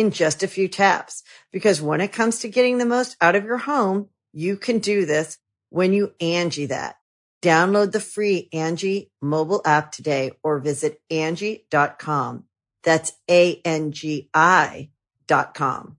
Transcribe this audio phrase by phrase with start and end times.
[0.00, 1.22] in just a few taps.
[1.52, 5.06] Because when it comes to getting the most out of your home, you can do
[5.06, 6.96] this when you Angie that.
[7.42, 12.44] Download the free Angie mobile app today or visit Angie.com.
[12.82, 14.90] That's A-N-G-I
[15.26, 15.96] dot com.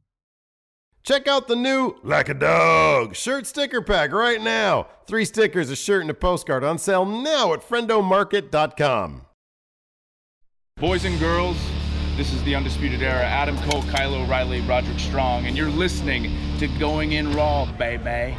[1.03, 4.87] Check out the new Like a Dog shirt sticker pack right now.
[5.07, 9.25] Three stickers, a shirt, and a postcard on sale now at friendomarket.com.
[10.77, 11.57] Boys and girls,
[12.21, 13.23] this is the Undisputed Era.
[13.23, 18.37] Adam Cole, Kyle O'Reilly, Roderick Strong, and you're listening to Going In Raw, baby.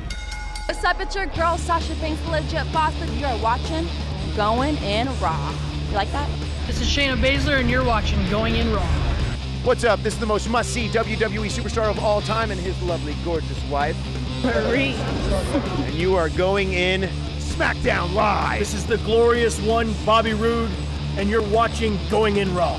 [0.66, 1.00] What's up?
[1.00, 3.88] It's your girl Sasha Banks, legit boss, and you're watching
[4.36, 5.52] Going In Raw.
[5.88, 6.30] You like that?
[6.68, 8.86] This is Shayna Baszler, and you're watching Going In Raw.
[9.64, 10.00] What's up?
[10.04, 13.96] This is the most must-see WWE superstar of all time and his lovely, gorgeous wife,
[14.42, 14.94] Maryse.
[15.86, 18.60] and you are going in SmackDown Live.
[18.60, 20.70] This is the glorious one, Bobby Roode,
[21.16, 22.78] and you're watching Going In Raw.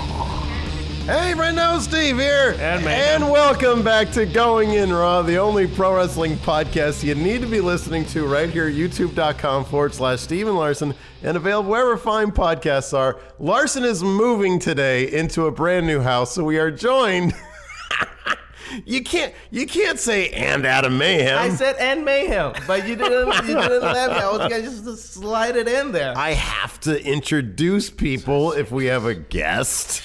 [1.05, 2.55] Hey, Brendo, Steve here.
[2.59, 3.23] And Mayhem.
[3.23, 7.47] And welcome back to Going In Raw, the only pro wrestling podcast you need to
[7.47, 12.29] be listening to right here at youtube.com forward slash Steven Larson and available wherever fine
[12.31, 13.19] podcasts are.
[13.39, 17.33] Larson is moving today into a brand new house, so we are joined.
[18.85, 21.37] you can't you can't say and Adam Mayhem.
[21.39, 23.27] I said and mayhem, but you didn't.
[23.47, 24.17] You didn't let me.
[24.17, 26.15] I was gonna just slide it in there.
[26.15, 30.03] I have to introduce people if we have a guest.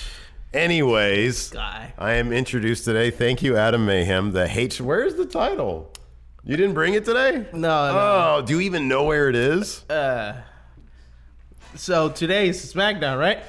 [0.56, 1.92] Anyways, Guy.
[1.98, 3.10] I am introduced today.
[3.10, 4.32] Thank you, Adam Mayhem.
[4.32, 4.80] The H.
[4.80, 5.92] Where's the title?
[6.44, 7.46] You didn't bring it today?
[7.52, 8.38] No, no.
[8.38, 9.84] Oh, do you even know where it is?
[9.90, 10.40] Uh,
[11.74, 13.40] so today is SmackDown, right?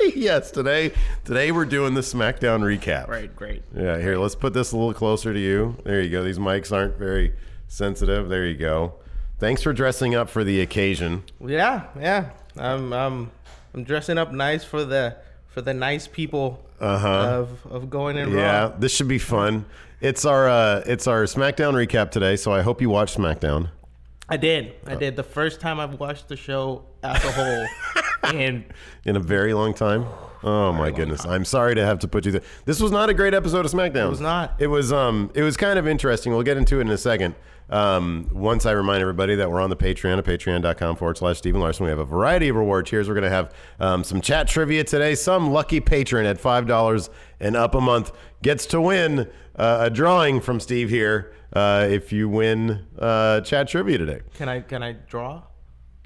[0.16, 0.92] yes, today.
[1.26, 3.08] Today we're doing the SmackDown recap.
[3.08, 3.62] Right, great.
[3.76, 5.76] Yeah, here, let's put this a little closer to you.
[5.84, 6.24] There you go.
[6.24, 7.34] These mics aren't very
[7.68, 8.30] sensitive.
[8.30, 8.94] There you go.
[9.38, 11.24] Thanks for dressing up for the occasion.
[11.46, 12.30] Yeah, yeah.
[12.56, 13.30] I'm, I'm,
[13.74, 15.18] I'm dressing up nice for the
[15.50, 17.08] for the nice people Uh-huh.
[17.08, 18.68] of of going in Yeah, raw.
[18.78, 19.64] this should be fun.
[20.00, 23.68] It's our uh, it's our SmackDown recap today, so I hope you watched SmackDown.
[24.28, 24.72] I did.
[24.86, 25.16] I did.
[25.16, 27.66] The first time I've watched the show as a whole,
[28.34, 28.64] and
[29.04, 30.06] in a very long time.
[30.42, 31.26] Oh my goodness!
[31.26, 32.42] I'm sorry to have to put you there.
[32.64, 34.06] This was not a great episode of SmackDown.
[34.06, 34.54] It was not.
[34.58, 35.30] It was um.
[35.34, 36.32] It was kind of interesting.
[36.32, 37.34] We'll get into it in a second.
[37.68, 41.60] Um, once I remind everybody that we're on the Patreon at patreon.com forward slash Stephen
[41.60, 41.84] Larson.
[41.84, 43.06] We have a variety of reward tiers.
[43.06, 45.14] We're going to have um, some chat trivia today.
[45.14, 48.10] Some lucky patron at five dollars and up a month
[48.42, 51.32] gets to win uh, a drawing from Steve here.
[51.52, 55.42] Uh, if you win uh, chat trivia today, can I can I draw?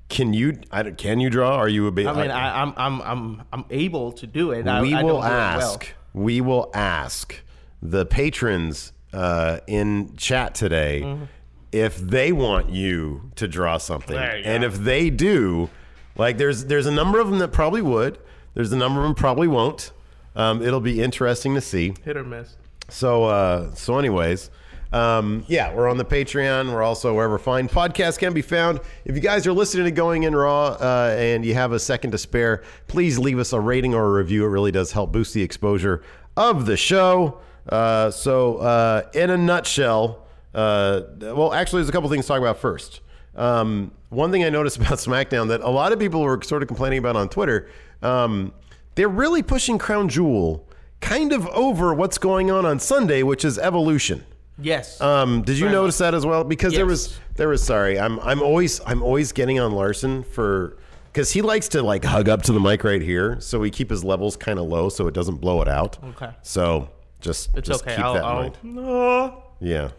[0.09, 0.59] Can you?
[0.71, 1.57] I, don't- can you draw?
[1.57, 2.07] Are you a bit?
[2.07, 4.65] I mean, I, I'm I'm I'm I'm able to do it.
[4.65, 5.23] We I will do it well.
[5.23, 5.89] ask.
[6.13, 7.41] We will ask
[7.83, 11.25] the patrons uh, in chat today Mm-hmm.
[11.73, 14.67] if they want you to draw something, and go.
[14.69, 15.71] if they do,
[16.17, 18.19] like there's there's a number of them that probably would.
[18.55, 19.91] There's a number of them probably won't.
[20.37, 21.95] Um, it'll be interesting to see.
[22.05, 22.57] Hit or miss.
[22.89, 24.51] So, uh, so anyways,
[24.95, 26.73] um, yeah, we're on the Patreon.
[26.73, 28.79] We're also wherever fine podcasts can be found.
[29.05, 32.13] If you guys are listening to Going In Raw uh, and you have a second
[32.13, 34.45] to spare, please leave us a rating or a review.
[34.45, 36.03] It really does help boost the exposure
[36.37, 37.41] of the show.
[37.69, 42.39] Uh, so, uh, in a nutshell, uh, well, actually, there's a couple things to talk
[42.39, 43.01] about first.
[43.35, 46.69] Um, one thing I noticed about SmackDown that a lot of people were sort of
[46.69, 47.69] complaining about on Twitter,
[48.01, 48.53] um,
[48.95, 50.69] they're really pushing Crown Jewel
[51.01, 54.25] kind of over what's going on on Sunday, which is Evolution.
[54.59, 55.01] Yes.
[55.01, 56.45] Um, did you Very notice that as well?
[56.45, 60.77] Because there was there was sorry, I'm I'm always I'm always getting on Larson for
[61.13, 63.91] because he likes to like hug up to the mic right here, so we keep
[63.91, 65.99] his levels kind of low so it doesn't blow it out.
[66.05, 66.31] Okay.
[66.43, 66.89] So
[67.21, 67.97] just It's just okay.
[67.97, 69.43] keep I'll, that in I'll, mind.
[69.61, 69.91] Yeah.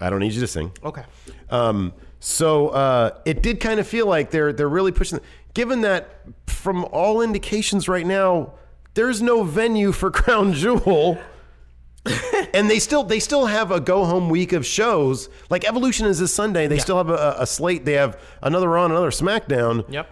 [0.00, 0.72] I don't need you to sing.
[0.82, 1.02] Okay.
[1.50, 5.20] Um, so uh, it did kind of feel like they're they're really pushing.
[5.54, 8.52] Given that, from all indications right now,
[8.94, 11.18] there's no venue for Crown Jewel,
[12.56, 15.28] and they still they still have a go home week of shows.
[15.50, 16.66] Like Evolution is this Sunday.
[16.66, 17.84] They still have a, a slate.
[17.84, 19.84] They have another Raw, another SmackDown.
[19.90, 20.10] Yep.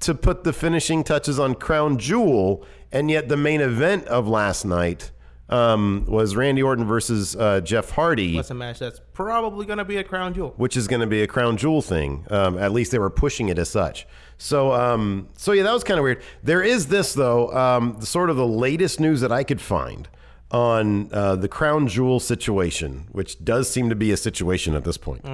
[0.00, 4.66] To put the finishing touches on Crown Jewel, and yet the main event of last
[4.66, 5.10] night
[5.48, 9.86] um, was Randy Orton versus uh, Jeff Hardy That's a match that's probably going to
[9.86, 10.52] be a crown jewel.
[10.58, 12.26] which is going to be a crown jewel thing.
[12.30, 14.06] Um, at least they were pushing it as such.
[14.36, 16.22] So, um, so yeah, that was kind of weird.
[16.42, 20.08] There is this though, um, sort of the latest news that I could find
[20.50, 24.96] on uh, the crown jewel situation, which does seem to be a situation at this
[24.96, 25.24] point.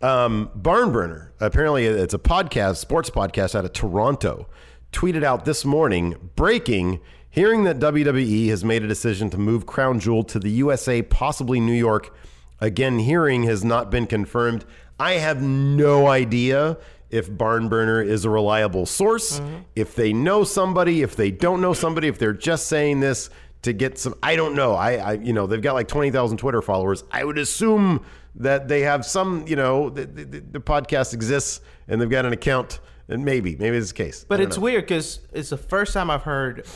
[0.00, 4.46] Um, Barn Burner, apparently it's a podcast, sports podcast out of Toronto,
[4.92, 9.98] tweeted out this morning, breaking, hearing that WWE has made a decision to move Crown
[9.98, 12.14] Jewel to the USA, possibly New York.
[12.60, 14.64] Again, hearing has not been confirmed.
[15.00, 16.78] I have no idea
[17.10, 19.40] if Barnburner is a reliable source,
[19.74, 23.30] if they know somebody, if they don't know somebody, if they're just saying this
[23.62, 24.14] to get some.
[24.22, 24.74] I don't know.
[24.74, 27.04] I, I you know, they've got like twenty thousand Twitter followers.
[27.10, 28.04] I would assume
[28.36, 29.44] that they have some.
[29.46, 32.80] You know, the, the, the podcast exists and they've got an account.
[33.10, 34.26] And maybe, maybe it's the case.
[34.28, 34.64] But it's know.
[34.64, 36.66] weird because it's the first time I've heard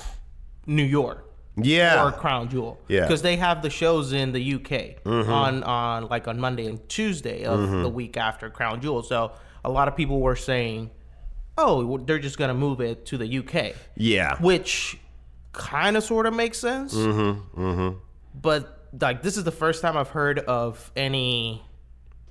[0.67, 1.29] New York.
[1.56, 2.06] Yeah.
[2.06, 2.81] Or Crown Jewel.
[2.88, 3.02] Yeah.
[3.02, 5.28] Because they have the shows in the UK Mhm.
[5.28, 7.82] on on like on Monday and Tuesday of Mhm.
[7.82, 9.02] the week after Crown Jewel.
[9.02, 9.32] So
[9.62, 10.90] a lot of people were saying,
[11.58, 14.38] "Oh, they're just gonna move it to the UK." Yeah.
[14.40, 14.96] Which
[15.52, 16.94] kind of sort of makes sense.
[16.94, 17.60] Mm-hmm.
[17.60, 17.99] Mm-hmm.
[18.34, 21.62] But like this is the first time I've heard of any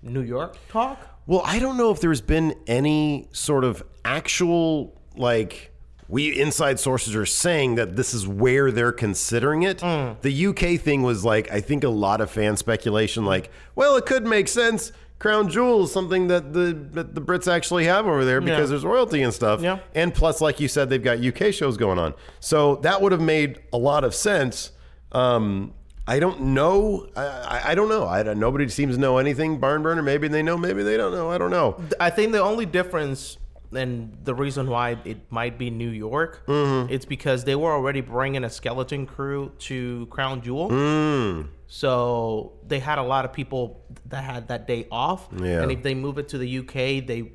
[0.02, 1.08] New York talk.
[1.28, 5.72] Well, I don't know if there's been any sort of actual like
[6.08, 9.80] we inside sources are saying that this is where they're considering it.
[9.80, 14.06] The UK thing was like I think a lot of fan speculation like, well, it
[14.06, 14.92] could make sense.
[15.22, 18.66] Crown Jewel is something that the that the Brits actually have over there because Yeah.
[18.66, 19.62] there's royalty and stuff.
[19.62, 19.78] Yeah.
[19.94, 22.16] And plus, like you said, they've got UK shows going on.
[22.40, 24.72] So that would have made a lot of sense.
[25.12, 25.74] Um,
[26.08, 27.08] I don't know.
[27.16, 28.08] I, I, don't know.
[28.08, 29.60] I nobody seems to know anything.
[29.60, 30.02] Barn burner.
[30.02, 30.58] Maybe they know.
[30.58, 31.30] Maybe they don't know.
[31.30, 31.80] I don't know.
[32.00, 33.38] I think the only difference
[33.74, 36.92] and the reason why it might be New York, Mm-hmm.
[36.94, 40.70] it's because they were already bringing a skeleton crew to Crown Jewel.
[40.70, 41.48] Mm.
[41.68, 45.28] So they had a lot of people that had that day off.
[45.38, 45.62] Yeah.
[45.62, 47.32] And if they move it to the UK, they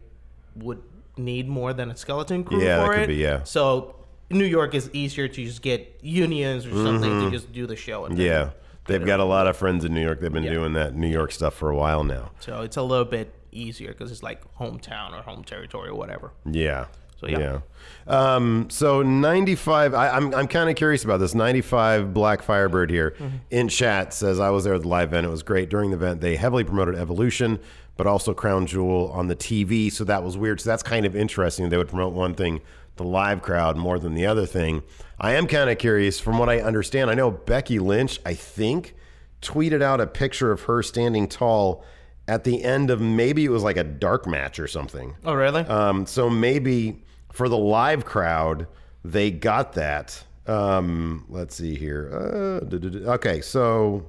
[0.57, 0.83] would
[1.17, 3.09] need more than a skeleton crew Yeah, that for could it.
[3.09, 3.43] be, yeah.
[3.45, 3.97] So
[4.31, 7.25] New York is easier to just get unions or something Mhm.
[7.25, 8.05] to just do the show.
[8.05, 8.51] And Yeah,
[8.87, 10.21] they've got a lot of friends in New York.
[10.21, 10.53] They've been Yeah.
[10.53, 12.33] doing that New York stuff for a while now.
[12.41, 16.33] So it's a little bit easier because it's like hometown or home territory or whatever.
[16.45, 16.87] Yeah.
[17.21, 17.61] So, yeah.
[18.07, 21.35] Um, so 95, I, I'm, I'm kind of curious about this.
[21.35, 23.37] 95 Black Firebird here Mm-hmm.
[23.51, 25.27] in chat says, I was there at the live event.
[25.27, 25.71] It was great.
[25.71, 27.59] During the event, they heavily promoted Evolution,
[27.97, 29.91] but also Crown Jewel on the TV.
[29.91, 30.61] So that was weird.
[30.61, 31.71] So that's kind of interesting.
[31.71, 32.61] They would promote one thing,
[32.97, 34.83] the live crowd, more than the other thing.
[35.19, 36.21] I am kind of curious.
[36.21, 38.95] From what I understand, I know Becky Lynch, I think,
[39.41, 41.83] tweeted out a picture of her standing tall
[42.29, 45.15] at the end of maybe it was like a dark match or something.
[45.25, 45.63] Oh, really?
[45.63, 47.03] Um, so maybe
[47.33, 48.67] for the live crowd,
[49.05, 50.25] they got that.
[50.47, 52.11] Um, let's see here.
[52.13, 54.07] Uh, okay, so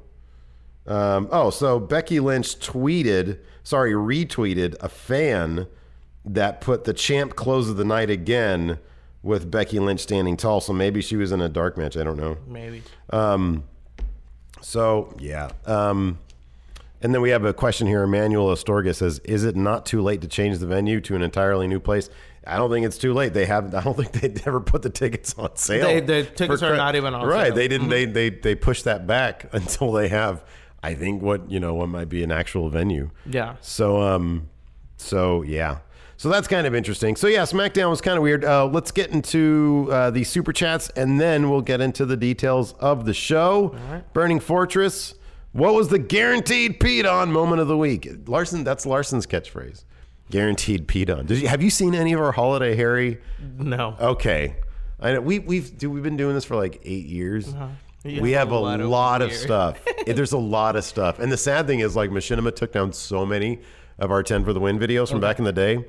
[0.87, 5.67] um, oh, so Becky Lynch tweeted, sorry, retweeted a fan
[6.25, 8.79] that put the champ close of the night again
[9.21, 10.61] with Becky Lynch standing tall.
[10.61, 11.97] So maybe she was in a dark match.
[11.97, 12.37] I don't know.
[12.47, 12.83] Maybe.
[13.09, 13.65] Um,
[14.61, 15.51] so yeah.
[15.65, 16.19] Um,
[17.01, 18.03] and then we have a question here.
[18.03, 21.67] Emmanuel Astorga says, "Is it not too late to change the venue to an entirely
[21.67, 22.09] new place?"
[22.45, 23.33] I don't think it's too late.
[23.33, 23.75] They have.
[23.75, 25.85] I don't think they'd ever put the tickets on sale.
[25.87, 27.29] They- the tickets For are not even on sale.
[27.29, 27.47] Right.
[27.47, 27.55] sale.
[27.55, 27.87] They didn't.
[27.87, 27.91] Mhm.
[27.91, 30.43] They they they pushed that back until they have.
[30.83, 33.09] I think what you know what might be an actual venue.
[33.25, 33.55] Yeah.
[33.61, 34.49] So um,
[34.95, 35.79] so yeah.
[36.19, 37.15] So that's kind of interesting.
[37.15, 38.43] So yeah, SmackDown was kind of weird.
[38.43, 42.73] Uh, let's get into uh, the super chats, and then we'll get into the details
[42.79, 43.75] of the show.
[44.13, 45.13] Burning Fortress.
[45.53, 48.07] What was the guaranteed Pete on moment of the week?
[48.27, 48.63] Larson.
[48.63, 49.83] That's Larson's catchphrase.
[50.29, 51.25] Guaranteed Pete on.
[51.25, 53.19] Did you have you seen any of our holiday Harry?
[53.57, 53.95] No.
[53.99, 54.57] Okay.
[54.99, 57.53] I know we we've do, we've been doing this for like eight years.
[57.53, 57.67] Uh-huh.
[58.03, 59.79] You We have a a lot lot, over of stuff.
[60.05, 63.25] There's a lot of stuff, and the sad thing is, like Machinima took down so
[63.25, 63.59] many
[63.99, 65.83] of our ten for the win videos from back in the day.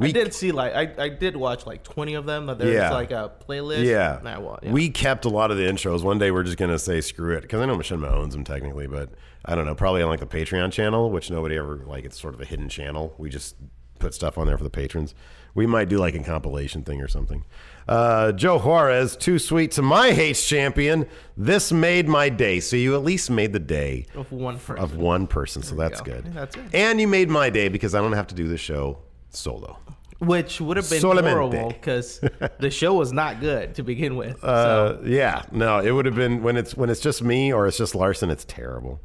[0.00, 2.46] I did see like I, I did watch like twenty of them.
[2.46, 2.90] That there's Yeah.
[2.92, 3.84] like a playlist.
[3.84, 4.20] Yeah.
[4.38, 6.02] Well, we kept a lot of the intros.
[6.02, 8.86] One day we're just gonna say screw it because I know Machinima owns them technically,
[8.86, 9.10] but
[9.44, 9.74] I don't know.
[9.74, 12.04] Probably on like the Patreon channel, which nobody ever like.
[12.04, 13.14] It's sort of a hidden channel.
[13.18, 13.56] We just
[13.98, 15.14] put stuff on there for the patrons.
[15.54, 17.44] We might do like a compilation thing or something.
[17.86, 21.06] Uh, Joe Juarez, too sweet to my hates champion.
[21.36, 22.58] This made my day.
[22.60, 24.82] So you at least made the day Of one person.
[24.82, 25.62] of one person.
[25.62, 26.12] So There we that's go.
[26.14, 26.32] good.
[26.32, 26.62] That's it.
[26.72, 28.98] And you made my day because I don't have to do the show
[29.36, 29.78] solo.
[30.18, 31.30] Which would have been Solamente.
[31.30, 32.20] horrible because
[32.60, 34.42] the show was not good to begin with.
[34.44, 37.76] Uh, yeah, no, it would have been when it's when it's just me or it's
[37.76, 38.30] just Larson.
[38.30, 39.00] It's terrible.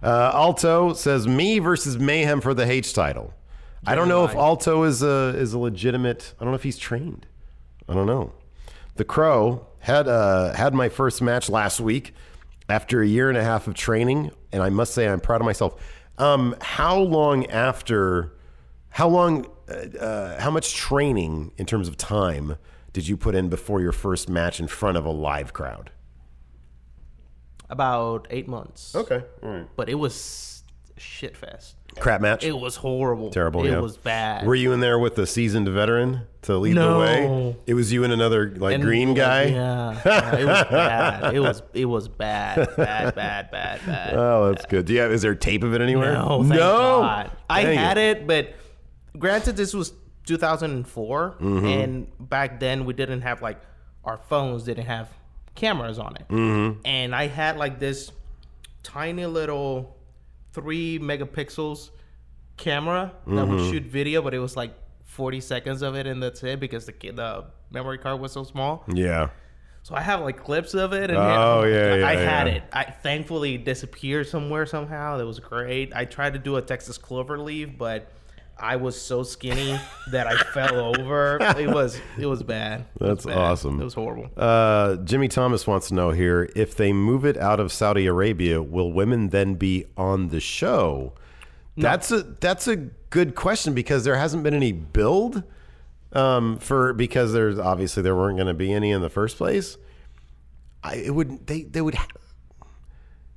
[0.00, 3.34] Uh, Alto says me versus Mayhem for the H title.
[3.86, 6.34] I don't know if Alto is a is a legitimate.
[6.38, 7.26] I don't know if he's trained.
[7.88, 8.32] I don't know.
[8.94, 12.14] The Crow had uh, had my first match last week
[12.68, 15.44] after a year and a half of training, and I must say I'm proud of
[15.46, 15.82] myself.
[16.16, 18.34] Um, how long after?
[18.90, 19.48] How long?
[19.68, 22.56] Uh, how much training in terms of time
[22.92, 25.90] did you put in before your first match in front of a live crowd?
[27.70, 28.94] About eight months.
[28.94, 29.66] Okay, all right.
[29.74, 30.62] But it was
[30.96, 31.76] shit fest.
[31.98, 32.44] Crap match.
[32.44, 33.30] It was horrible.
[33.30, 33.64] Terrible.
[33.64, 33.78] It yeah.
[33.78, 34.46] was bad.
[34.46, 36.94] Were you in there with the seasoned veteran to lead No.
[36.94, 37.56] the way?
[37.66, 39.42] It was you and another like And, green like, guy.
[39.44, 41.34] Yeah, yeah, it was bad.
[41.34, 44.14] It was it was bad, bad, bad, bad, bad.
[44.16, 44.86] Oh, that's good.
[44.86, 45.12] Do you have?
[45.12, 46.14] Is there tape of it anywhere?
[46.14, 47.00] No, thank no.
[47.00, 47.30] God.
[47.48, 48.26] I had it.
[48.26, 48.54] but
[49.18, 49.92] granted, this was
[50.26, 51.66] 2004, Mhm.
[51.82, 53.60] and back then we didn't have like
[54.04, 55.08] our phones didn't have
[55.54, 56.78] cameras on it, Mhm.
[56.84, 58.10] and I had like this
[58.82, 59.96] tiny little
[60.52, 61.90] three megapixels
[62.56, 63.70] camera that would Mhm.
[63.70, 64.72] shoot video, but it was like
[65.04, 68.84] 40 seconds of it, and that's it because the the memory card was so small.
[68.92, 69.30] Yeah.
[69.82, 71.10] So I have like clips of it.
[71.10, 72.54] And Oh, yeah, yeah, I had yeah.
[72.54, 72.62] it.
[72.72, 75.16] I thankfully it disappeared somewhere somehow.
[75.18, 75.92] That was great.
[75.94, 78.08] I tried to do a Texas clover leaf, but
[78.58, 79.78] I was so skinny
[80.10, 81.38] that I fell over.
[81.58, 82.80] It was it was bad.
[82.94, 83.36] It was That's bad.
[83.38, 83.80] awesome.
[83.80, 84.30] It was horrible.
[84.36, 88.62] Uh, Jimmy Thomas wants to know here if they move it out of Saudi Arabia,
[88.62, 91.14] will women then be on the show?
[91.76, 95.42] That's a that's a good question because there hasn't been any build
[96.12, 99.76] um, for because there's obviously there weren't going to be any in the first place.
[100.84, 101.96] I it would they they would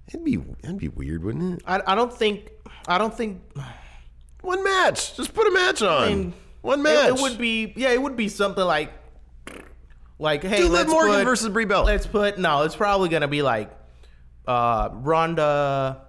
[0.07, 1.63] it'd be it'd be weird, wouldn't it?
[1.65, 2.51] I, I don't think
[2.88, 3.41] I don't think
[4.48, 5.16] one match.
[5.16, 6.34] Just put a match on.
[6.62, 7.10] One match.
[7.10, 7.89] it would be yeah.
[7.92, 8.92] It would be something like
[10.20, 11.86] like hey, Liv let's Morgan put, versus Brie Bella.
[11.86, 12.63] Let's put no.
[12.63, 13.70] It's probably gonna be like
[14.48, 16.01] uh Ronda,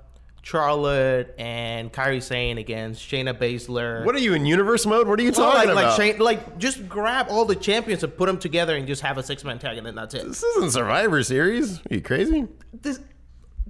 [0.42, 4.04] Charlotte, and Kairi Sane against Shayna Baszler.
[4.04, 5.06] What are you in universe mode?
[5.08, 5.98] What are you Well, talking like, about?
[5.98, 9.18] Like, Shane, like just grab all the champions and put them together and just have
[9.18, 10.26] a six man tag and then that's it.
[10.26, 11.78] this isn't Survivor Series.
[11.80, 12.46] Are you crazy?
[12.72, 13.00] This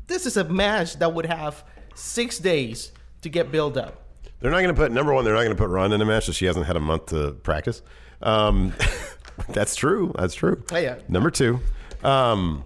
[0.07, 4.05] this is a match that would have six days to get built up.
[4.41, 5.25] They're not going to put number one.
[5.25, 7.07] They're not going to put Ronda in a match that she hasn't had a month
[7.07, 7.83] to practice.
[8.23, 8.73] Um,
[9.49, 10.13] that's true.
[10.17, 10.63] That's true.
[10.71, 10.99] Oh, yeah.
[11.09, 11.61] Number two.
[12.05, 12.65] Um,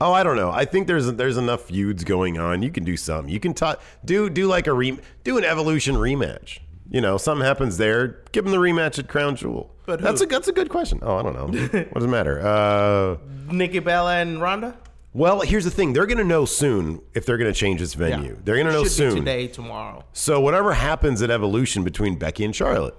[0.00, 0.50] oh, I don't know.
[0.50, 2.62] I think there's there's enough feuds going on.
[2.62, 3.28] You can do some.
[3.28, 3.82] You can talk.
[4.04, 6.60] Do do like a re, do an evolution rematch.
[6.90, 8.22] You know, something happens there.
[8.32, 9.74] Give them the rematch at Crown Jewel.
[9.86, 11.00] But that's a that's a good question.
[11.02, 11.46] Oh, I don't know.
[11.68, 12.40] what does it matter?
[12.40, 13.16] Uh,
[13.52, 14.76] Nikki Bella and Ronda.
[15.14, 15.92] Well, here's the thing.
[15.94, 18.32] They're going to know soon if they're going to change this venue.
[18.34, 18.40] Yeah.
[18.44, 19.16] They're going to know Should be soon.
[19.16, 20.04] today, tomorrow.
[20.12, 22.94] So whatever happens at Evolution between Becky and Charlotte,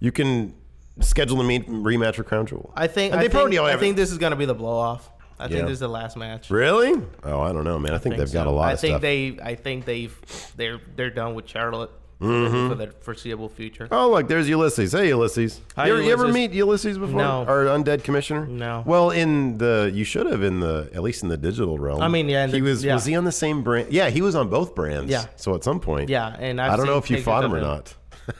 [0.00, 0.54] you can
[1.00, 2.72] schedule the meet, rematch for Crown Jewel.
[2.76, 3.12] I think.
[3.14, 5.08] And I probably think, I think this is gonna be the blow off.
[5.38, 5.48] I Yeah.
[5.48, 6.50] think this is the last match.
[6.50, 7.00] Really?
[7.24, 7.92] Oh, I don't know, man.
[7.94, 9.00] I, think, think they've got a lot I of think stuff.
[9.02, 9.38] they.
[9.42, 10.52] I think they've.
[10.56, 12.68] They're they're done with Charlotte Mhm.
[12.68, 13.88] for the foreseeable future.
[13.90, 14.92] Oh, look, there's Ulysses.
[14.92, 15.60] Hey, Ulysses.
[15.74, 16.34] Hi, you, ever, you ever Ulysses.
[16.34, 17.16] meet Ulysses before?
[17.18, 17.44] No.
[17.48, 18.46] Our undead commissioner?
[18.46, 18.82] No.
[18.84, 22.02] Well, in the you should have in the at least in the digital realm.
[22.02, 22.94] I mean, yeah, He the- was yeah.
[22.94, 23.90] was he on the same brand?
[23.92, 25.10] Yeah, he was on both brands.
[25.10, 25.24] Yeah.
[25.36, 26.10] So at some point.
[26.10, 27.94] Yeah, and I've I don't know if you fought him or not.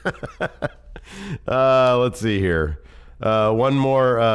[1.47, 2.79] uh, let's see here.
[3.21, 4.27] Uh, one more uh, uh,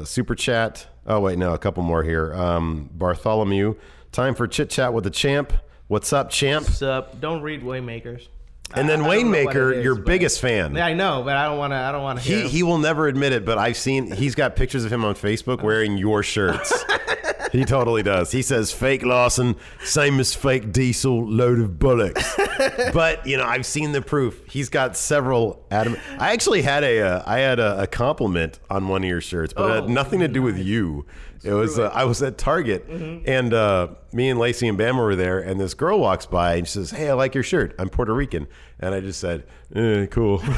[0.00, 0.86] uh, super chat.
[1.06, 2.34] Oh wait, no, a couple more here.
[2.34, 3.74] Um, Bartholomew,
[4.12, 5.52] time for chit chat with the champ.
[5.88, 6.66] What's up, champ?
[6.66, 7.20] What's up?
[7.20, 8.28] Don't read Waymakers.
[8.74, 10.74] And then I- I don't Waymaker, your but- biggest fan.
[10.74, 11.76] Yeah, I know, but I don't want to.
[11.76, 12.24] I don't want to.
[12.24, 15.14] He he will never admit it, but I've seen he's got pictures of him on
[15.14, 16.72] Facebook wearing your shirts.
[17.52, 18.32] he totally does.
[18.32, 22.36] He says fake Lawson, same as fake Diesel, load of bullocks.
[22.92, 24.40] but you know, I've seen the proof.
[24.48, 25.96] He's got several Adam.
[26.18, 29.52] I actually had a uh, I had a, a compliment on one of your shirts,
[29.52, 31.06] but it Oh, had nothing to do with you.
[31.44, 33.22] It was uh, I was at Target Mhm.
[33.28, 36.66] and uh, me and Lacey and Bama were there, and this girl walks by and
[36.66, 37.74] she says, "Hey, I like your shirt.
[37.78, 38.48] I'm Puerto Rican."
[38.80, 40.38] And I just said, eh, "Cool,"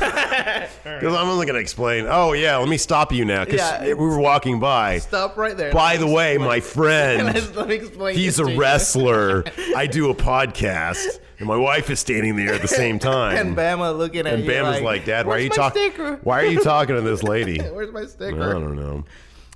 [0.45, 2.07] because I'm only going to explain.
[2.09, 3.85] Oh yeah, let me stop you now because Yeah.
[3.89, 4.99] we were walking by.
[4.99, 5.73] Stop right there.
[5.73, 8.59] By the way, my friend, Let- me explain he's this a to you.
[8.61, 9.45] wrestler.
[9.77, 13.37] I do a podcast, and my wife is standing there at the same time.
[13.37, 15.57] And Bama looking at And you Bama's like, like, "Dad, why are "Where's you my
[15.57, 15.83] talking?
[15.91, 18.43] sticker?" Why are you talking to this lady?" Where's my sticker?
[18.43, 19.05] I don't know.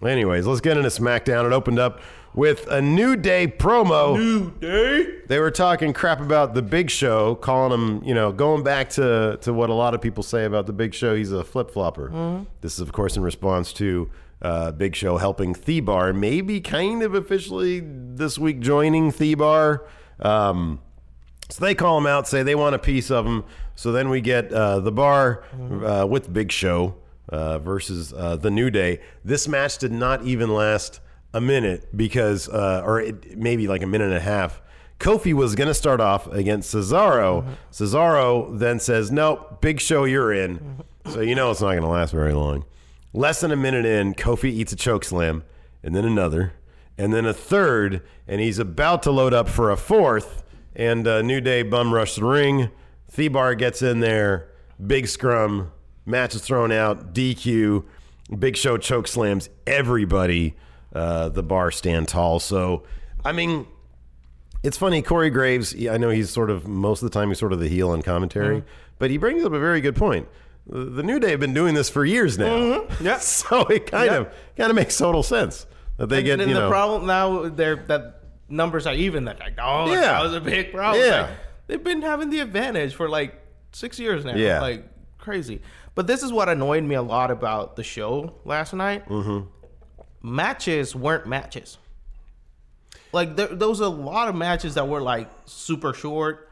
[0.07, 1.47] Anyways, let's get into SmackDown.
[1.47, 2.01] It opened up
[2.35, 4.17] with a New Day promo.
[4.17, 5.21] New Day.
[5.27, 9.39] They were talking crap about the Big Show, calling him, you know, going back to
[9.43, 11.15] to what a lot of people say about the Big Show.
[11.15, 12.11] He's a flip flopper.
[12.11, 12.47] Mhm.
[12.61, 14.11] This is, of course, in response to
[14.43, 19.85] uh, Big Show helping The Bar, maybe kind of officially this week joining The Bar.
[20.21, 20.81] Um,
[21.49, 23.45] so they call him out, say they want a piece of him.
[23.75, 25.45] So then we get uh, the bar
[25.85, 26.95] uh, with Big Show
[27.29, 29.01] uh, versus uh, the New Day.
[29.25, 31.01] This match did not even last
[31.35, 34.63] a minute because, uh, or it, maybe like a minute and a half.
[35.01, 37.45] Kofi was going to start off against Cesaro.
[37.71, 41.89] Cesaro then says, "Nope, Big Show, you're in." So you know it's not going to
[41.89, 42.65] last very long.
[43.13, 45.43] Less than a minute in, Kofi eats a choke slam,
[45.83, 46.55] and then another,
[46.97, 50.43] and then a third, and he's about to load up for a fourth.
[50.77, 52.71] And uh, New Day bum rush the ring.
[53.15, 54.49] The Bar gets in there,
[54.85, 55.71] big scrum,
[56.07, 57.85] match is thrown out, DQ.
[58.39, 60.55] Big Show choke slams everybody.
[60.95, 62.39] Uh, the bar stand tall.
[62.39, 62.85] So,
[63.25, 63.67] I mean,
[64.63, 65.03] it's funny.
[65.03, 67.69] Corey Graves, I know he's sort of most of the time he's sort of the
[67.69, 68.65] heel on commentary, Mhm.
[68.99, 70.29] but he brings up a very good point.
[70.67, 72.85] The New Day have been doing this for years now.
[73.01, 73.19] Yeah.
[73.19, 74.17] so it kind Yeah.
[74.19, 75.67] of kind of makes total sense
[75.99, 79.25] that they and, get and you the know problem now they're that numbers are even.
[79.27, 80.01] That like, oh, Yeah.
[80.01, 81.05] that was a big problem.
[81.05, 81.23] Yeah.
[81.23, 81.31] Like,
[81.67, 83.35] they've been having the advantage for like
[83.73, 84.37] six years now.
[84.37, 84.61] Yeah.
[84.61, 84.85] like
[85.19, 85.61] crazy.
[85.95, 89.09] But this is what annoyed me a lot about the show last night.
[89.09, 89.47] Mhm.
[90.25, 91.77] Matches weren't matches.
[93.13, 96.49] Like there, there was a lot of matches that were like super short,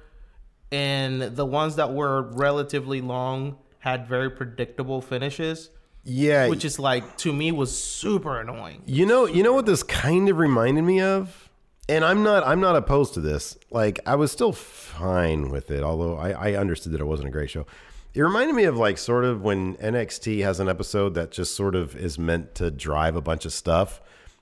[0.71, 5.71] and the ones that were relatively long had very predictable finishes.
[6.05, 6.49] Yeah.
[6.49, 8.83] which is like to me was super annoying.
[8.87, 11.49] You know, you know what this kind of reminded me of,
[11.89, 13.57] and I'm not, I'm not opposed to this.
[13.71, 17.31] Like, I was still fine with it, although I, I understood that it wasn't a
[17.31, 17.67] great show.
[18.15, 21.75] It reminded me of like sort of when NXT has an episode that just sort
[21.75, 24.01] of is meant to drive a bunch of stuff.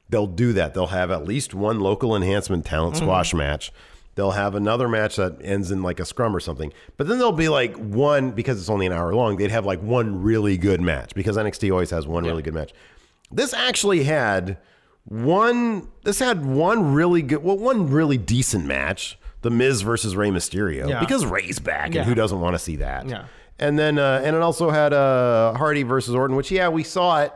[0.08, 0.74] They'll do that.
[0.74, 3.02] They'll have at least one local enhancement talent Mhm.
[3.02, 3.72] squash match.
[4.16, 6.72] They'll have another match that ends in like a scrum or something.
[6.96, 9.36] But then there'll be like one because it's only an hour long.
[9.36, 12.72] They'd have like one really good match because NXT always has one really good match.
[13.30, 14.58] This actually had
[15.04, 15.86] one.
[16.04, 19.16] This had one really good, well, one really decent match.
[19.42, 21.00] The Miz versus Rey Mysterio Yeah.
[21.00, 22.00] because Rey's back, Yeah.
[22.00, 23.08] and who doesn't want to see that?
[23.08, 23.22] Yeah.
[23.60, 27.20] And then, uh, and it also had uh, Hardy versus Orton, which yeah, we saw
[27.20, 27.32] it,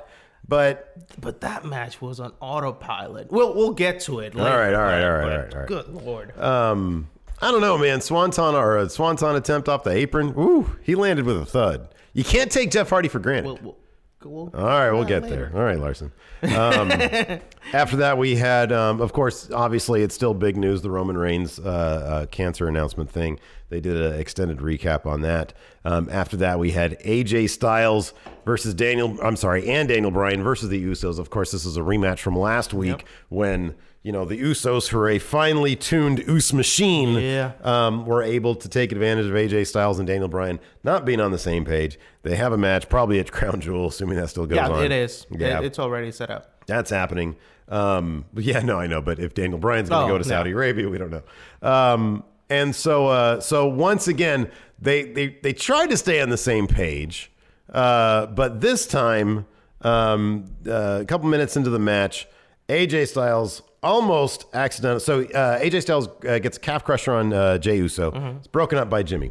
[0.48, 3.30] but But that match was on autopilot.
[3.30, 4.34] We'll we'll get to it.
[4.34, 5.68] Later, right, all right, all right, all right, all right.
[5.68, 6.38] Good lord.
[6.38, 7.08] Um,
[7.40, 8.00] I don't know, man.
[8.00, 10.34] Swanton or a Swanton attempt off the apron.
[10.38, 11.88] Ooh, he landed with a thud.
[12.14, 13.60] You can't take Jeff Hardy for granted.
[13.62, 13.76] We'll,
[14.22, 15.50] we'll, we'll, All right, we'll get later.
[15.52, 15.60] there.
[15.60, 16.12] All right, Larson.
[16.42, 16.90] Um,
[17.72, 21.58] after that, we had, um, of course, obviously, it's still big news the Roman Reigns
[21.58, 23.40] uh, uh, cancer announcement thing.
[23.74, 25.52] They did an extended recap on that.
[25.84, 28.12] Um, after that, we had AJ Styles
[28.44, 29.18] versus Daniel.
[29.20, 31.18] I'm sorry, and Daniel Bryan versus the Usos.
[31.18, 34.98] Of course, this is a rematch from last week when you know the Usos, who
[35.00, 37.50] are a finely tuned Us machine, Yeah.
[37.64, 41.32] um, were able to take advantage of AJ Styles and Daniel Bryan not being on
[41.32, 41.98] the same page.
[42.22, 44.84] They have a match probably at Crown Jewel, assuming that still goes yeah, on.
[44.84, 45.26] it is.
[45.32, 46.60] Yeah, It- it's already set up.
[46.68, 47.34] that's happening.
[47.68, 49.00] Um, yeah, no, I know.
[49.02, 50.32] But if Daniel Bryan's going to Oh, go to no.
[50.36, 51.22] Saudi Arabia, we don't know.
[51.68, 52.22] Um,
[52.60, 56.66] and so, uh, so once again, they they they tried to stay on the same
[56.66, 57.30] page,
[57.72, 59.46] uh, but this time,
[59.82, 62.26] um, uh, a couple minutes into the match,
[62.68, 64.98] AJ Styles almost accidental.
[65.00, 68.10] So uh, AJ Styles uh, gets a calf crusher on uh, Jey Uso.
[68.10, 68.38] Mm-hmm.
[68.38, 69.30] It's broken up by Jimmy.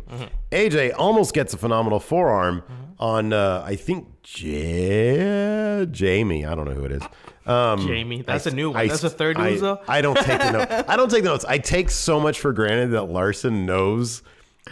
[0.52, 3.04] AJ almost gets a phenomenal forearm Mm-hmm.
[3.04, 4.08] on uh, I think
[4.38, 6.46] Ja- Jamie.
[6.46, 7.04] I don't know who it is.
[7.46, 8.22] Um, Jamie.
[8.22, 8.88] That's a a new one.
[8.88, 9.82] That's a third I, Uso?
[9.88, 10.90] I don't take the notes.
[10.90, 11.46] I don't take the notes.
[11.46, 14.24] I take so much for granted that Larson knows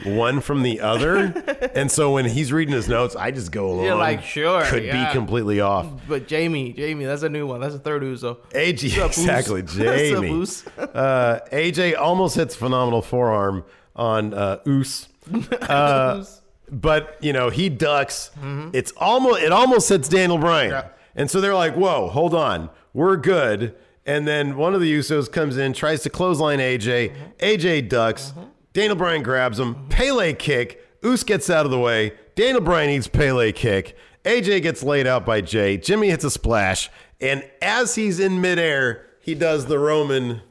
[0.05, 1.34] one from the other,
[1.75, 3.86] and so when he's reading his notes, I just go along.
[3.86, 5.07] You're like, sure, could yeah.
[5.07, 5.88] be completely off.
[6.07, 7.60] But Jamie, Jamie, that's a new one.
[7.60, 8.36] That's a third Uso.
[8.51, 10.29] AJ, up, exactly, Jamie.
[10.77, 15.07] Uh, AJ almost hits phenomenal forearm on uh, Oos.
[15.62, 16.25] Uh,
[16.71, 18.31] but you know he ducks.
[18.73, 23.17] It's almost it almost hits Daniel Bryan, and so they're like, "Whoa, hold on, we're
[23.17, 27.10] good." And then one of the Usos comes in, tries to clothesline AJ.
[27.10, 27.24] Mm-hmm.
[27.39, 28.32] AJ ducks.
[28.32, 28.50] Mm-hmm.
[28.74, 29.76] Daniel Bryan grabs him.
[29.76, 29.89] Mm-hmm.
[29.89, 30.88] Pele kick.
[31.04, 32.13] Us gets out of the way.
[32.36, 33.95] Daniel Bryan eats Pele kick.
[34.24, 35.78] AJ gets laid out by Jey.
[35.78, 36.89] Jimmy hits a splash.
[37.19, 40.41] And as he's in midair, he does the Roman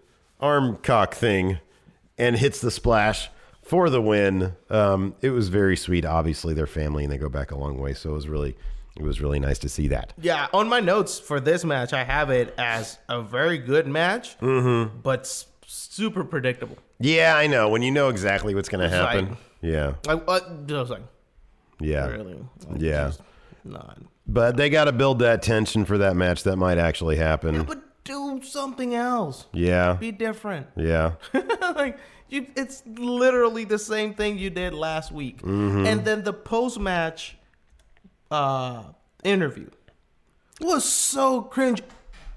[0.41, 1.59] arm cock thing
[2.19, 3.31] and hits the splash
[3.63, 4.55] for the win.
[4.69, 6.05] Um, it was very sweet.
[6.05, 7.95] Obviously, they're family and they go back a long way.
[7.95, 8.57] So it was really,
[8.97, 10.13] it was really nice to see that.
[10.21, 14.39] Yeah, on my notes for this match, I have it as a very good match,
[14.41, 14.99] Mm-hmm.
[15.03, 16.77] but s- super predictable.
[16.99, 17.69] Yeah, I know.
[17.69, 19.37] When you know exactly what's going to It's like- happen.
[19.63, 19.95] yeah.
[20.07, 20.45] Like, what?
[20.69, 21.03] I was like,
[21.81, 22.07] Yeah.
[22.09, 22.45] Really?
[22.77, 23.13] Yeah.
[23.65, 24.09] none.
[24.27, 27.63] But they got to build that tension for that match that might actually happen.
[27.65, 29.47] But do something else.
[29.53, 29.95] Yeah.
[29.95, 30.67] Be different.
[30.77, 31.13] Yeah.
[31.75, 31.99] like
[32.29, 35.43] you, it's literally the same thing you did last week.
[35.43, 35.87] Mhm.
[35.87, 37.37] And then the post match
[38.31, 38.83] uh,
[39.25, 39.69] interview
[40.61, 41.83] was so cringe.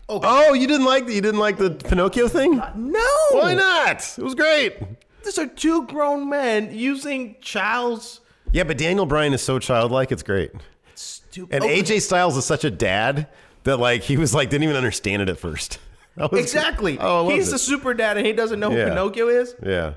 [0.10, 2.62] Oh, you didn't like the, you didn't like the Pinocchio thing?
[2.76, 3.06] No.
[3.32, 3.98] Why not?
[4.18, 4.78] It was great.
[5.24, 8.20] These are two grown men using child's
[8.52, 10.12] Yeah, but Daniel Bryan is so childlike.
[10.12, 10.52] It's great.
[10.96, 11.56] stupid.
[11.56, 13.28] And AJ Styles is such a dad
[13.64, 15.80] that like he was like didn't even understand it at first.
[16.32, 17.00] Exactly.
[17.00, 17.56] Oh, I He's it.
[17.56, 18.84] a super dad and he doesn't know Yeah.
[18.84, 19.56] who Pinocchio is.
[19.66, 19.94] Yeah.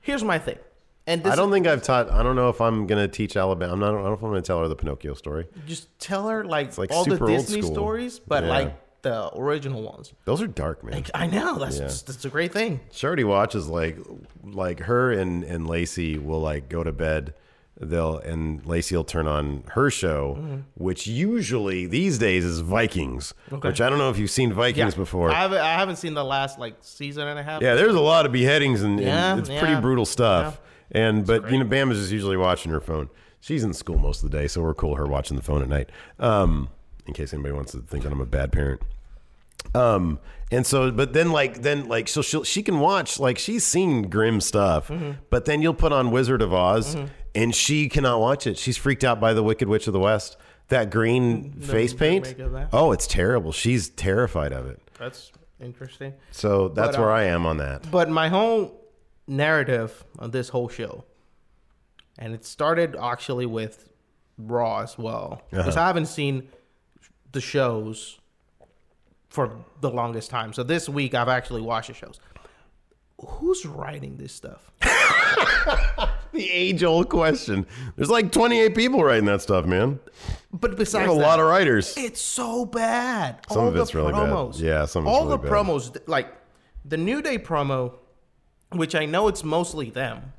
[0.00, 0.58] Here's my thing.
[1.08, 2.10] And I don't think I've taught.
[2.10, 3.72] I don't know if I'm gonna teach Alabama.
[3.72, 3.90] I'm not.
[3.90, 5.46] I don't know if I'm gonna tell her the Pinocchio story.
[5.66, 8.48] just tell her like, like all the Disney stories, but Yeah.
[8.50, 10.12] like the original ones.
[10.24, 11.04] Those are dark, man.
[11.14, 11.84] I know that's Yeah.
[11.84, 12.80] that's a great thing.
[13.04, 13.98] Already watches like
[14.44, 17.34] like her and and Lacey will like go to bed.
[17.78, 20.62] They'll and Lacey will turn on her show, Mhm.
[20.74, 23.32] which usually these days is Vikings.
[23.52, 23.68] Okay.
[23.68, 24.98] Which I don't know if you've seen Vikings Yeah.
[24.98, 25.30] before.
[25.30, 27.60] I haven't, I haven't seen the last like season and a half.
[27.62, 30.58] Yeah, there's a lot of beheadings and, and Yeah, it's pretty brutal stuff.
[30.92, 33.08] And but you know, Bama's just usually watching her phone.
[33.40, 35.68] She's in school most of the day, so we're cool her watching the phone at
[35.68, 35.90] night.
[36.18, 36.68] Um,
[37.06, 38.80] in case anybody wants to think that I'm a bad parent.
[39.74, 40.18] Um,
[40.50, 44.02] and so, but then like then like so she she can watch like she's seen
[44.08, 45.16] grim stuff, Mhm.
[45.28, 47.08] but then you'll put on Wizard of Oz, Mhm.
[47.34, 48.56] and she cannot watch it.
[48.58, 50.36] She's freaked out by the Wicked Witch of the West.
[50.68, 52.26] That green face paint.
[52.26, 52.68] remake of that?
[52.72, 53.52] Oh, it's terrible.
[53.52, 54.80] She's terrified of it.
[54.98, 56.14] That's interesting.
[56.32, 57.88] So that's But, where uh, I am on that.
[57.90, 58.80] But my whole
[59.26, 61.04] narrative on this whole show,
[62.18, 63.88] and it started actually with
[64.38, 65.80] Raw as well, because Uh-huh.
[65.84, 66.48] I haven't seen
[67.32, 68.18] the shows
[69.28, 70.52] for the longest time.
[70.52, 72.20] So this week I've actually watched the shows.
[73.18, 74.70] Who's writing this stuff?
[76.32, 77.66] The age old question.
[77.96, 79.98] There's like 28 people writing that stuff, man.
[80.52, 81.94] But besides a that, lot of writers.
[81.96, 83.40] It's so bad.
[83.48, 84.56] Some All of it's the really bad.
[84.56, 85.50] Yeah, some of all really the bad.
[85.52, 86.34] promos, like
[86.84, 87.94] the New Day promo,
[88.72, 90.32] which I know it's mostly them.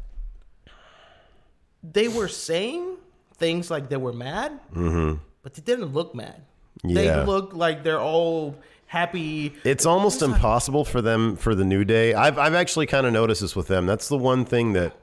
[1.83, 2.97] They were saying
[3.35, 5.15] things like they were mad, Mm-hmm.
[5.43, 6.41] but they didn't look mad.
[6.83, 6.95] Yeah.
[6.95, 8.55] They look like they're all
[8.87, 9.53] happy.
[9.63, 12.13] It's almost impossible for them for the new day.
[12.13, 13.85] I've I've actually kind of noticed this with them.
[13.85, 14.95] That's the one thing that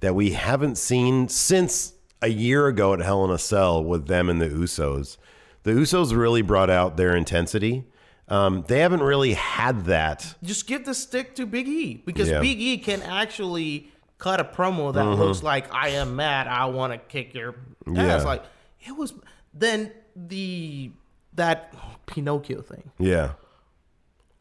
[0.00, 4.28] that we haven't seen since a year ago at Hell in a Cell with them
[4.28, 5.16] and the Usos.
[5.64, 7.84] The Usos really brought out their intensity.
[8.28, 10.34] Um, they haven't really had that.
[10.42, 12.40] Just give the stick to Big E because Yeah.
[12.40, 15.18] Big E can actually cut a promo that Mhm.
[15.18, 16.46] looks like I am mad.
[16.46, 17.56] I want to kick your
[17.90, 18.16] Yeah.
[18.16, 18.24] ass.
[18.24, 18.42] Like
[18.86, 19.12] it was.
[19.52, 20.92] Then the
[21.34, 21.74] that
[22.06, 23.32] Pinocchio thing Yeah.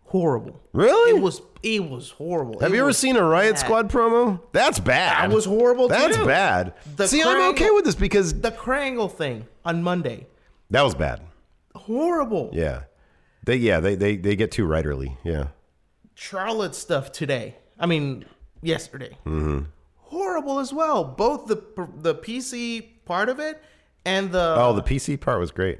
[0.05, 0.59] horrible.
[0.73, 1.17] Really?
[1.17, 1.41] It was.
[1.63, 2.59] It was horrible.
[2.59, 3.59] Have It you ever seen a Riott bad.
[3.59, 4.39] Squad promo?
[4.51, 5.29] That's bad.
[5.29, 5.87] That was horrible.
[5.89, 6.25] That's too.
[6.25, 6.73] bad.
[6.95, 10.27] The See, I'm okay with this because the Krangle thing on Monday.
[10.71, 11.21] that was bad.
[11.75, 12.49] Horrible.
[12.53, 12.81] Yeah.
[13.43, 15.17] They yeah, they they, they get too writerly.
[15.23, 15.47] Yeah.
[16.15, 17.55] Charlotte stuff today.
[17.79, 18.25] I mean,
[18.61, 19.17] yesterday.
[19.25, 19.61] Mm-hmm.
[19.97, 21.03] Horrible as well.
[21.03, 21.63] Both the
[21.97, 23.61] the PC part of it
[24.05, 25.79] and the oh, the PC part was great.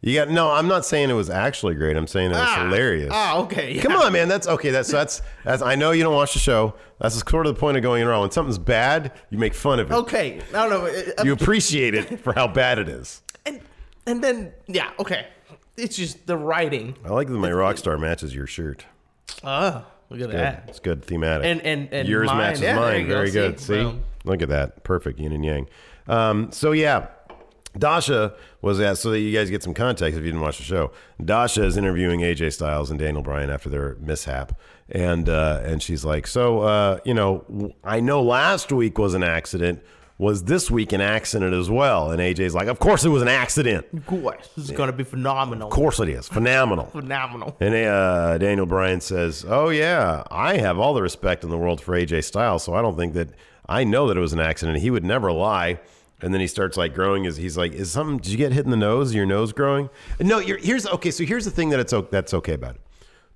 [0.00, 0.52] You got no.
[0.52, 1.96] I'm not saying it was actually great.
[1.96, 3.10] I'm saying it was Ah, hilarious.
[3.12, 3.82] ah, okay, yeah.
[3.82, 4.28] Come on, man.
[4.28, 4.70] That's okay.
[4.70, 5.60] That's that's that's.
[5.60, 6.74] I know you don't watch the show.
[7.00, 8.20] That's sort of the point of going in wrong.
[8.20, 9.94] When something's bad, you make fun of it.
[9.94, 11.24] Okay, I don't know.
[11.24, 13.22] You appreciate it for how bad it is.
[13.44, 13.60] And
[14.06, 15.26] And then yeah, okay.
[15.78, 16.96] It's just the writing.
[17.04, 18.84] I like that my Rockstar matches your shirt.
[19.44, 20.34] Oh, look at Good.
[20.34, 20.64] that.
[20.68, 21.46] It's good thematic.
[21.46, 22.38] And- and- and yours mine.
[22.38, 23.00] matches Yeah, there mine.
[23.02, 23.14] you go.
[23.14, 23.32] Very See?
[23.34, 23.60] good.
[23.60, 24.02] See, Boom.
[24.24, 24.82] look at that.
[24.84, 25.68] Perfect yin and yang.
[26.08, 27.06] Um, so yeah,
[27.78, 28.98] Dasha was at.
[28.98, 30.90] So that you guys get some context if you didn't watch the show.
[31.24, 34.58] Dasha is interviewing AJ Styles and Daniel Bryan after their mishap,
[34.90, 39.14] and uh, and she's like, so uh, you know, w- I know last week was
[39.14, 39.80] an accident.
[40.18, 42.10] Was this week an accident as well?
[42.10, 43.86] And AJ's like, of course it was an accident.
[43.92, 45.68] Of course, this is gonna be phenomenal.
[45.68, 46.26] Of course it is.
[46.26, 46.86] Phenomenal.
[46.92, 47.56] phenomenal.
[47.60, 51.80] And uh, Daniel Bryan says, "Oh yeah, I have all the respect in the world
[51.80, 53.28] for AJ Styles, so I don't think that
[53.68, 54.78] I know that it was an accident.
[54.78, 55.78] He would never lie."
[56.20, 57.24] And then he starts like growing.
[57.24, 58.16] Is he's like, "Is something?
[58.18, 59.14] Did you get hit in the nose?
[59.14, 60.40] Your nose growing?" No.
[60.40, 61.12] You're, here's okay.
[61.12, 62.80] So here's the thing that it's that's okay about it.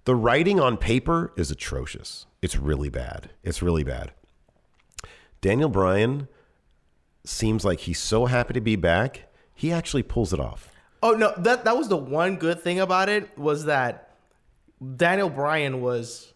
[0.04, 2.26] The writing on paper is atrocious.
[2.42, 3.30] It's really bad.
[3.44, 4.10] It's really bad.
[5.40, 6.26] Daniel Bryan
[7.24, 9.32] seems like he's so happy to be back.
[9.54, 10.68] He actually pulls it off.
[11.02, 14.16] Oh no, that that was the one good thing about it was that
[14.96, 16.32] Daniel Bryan was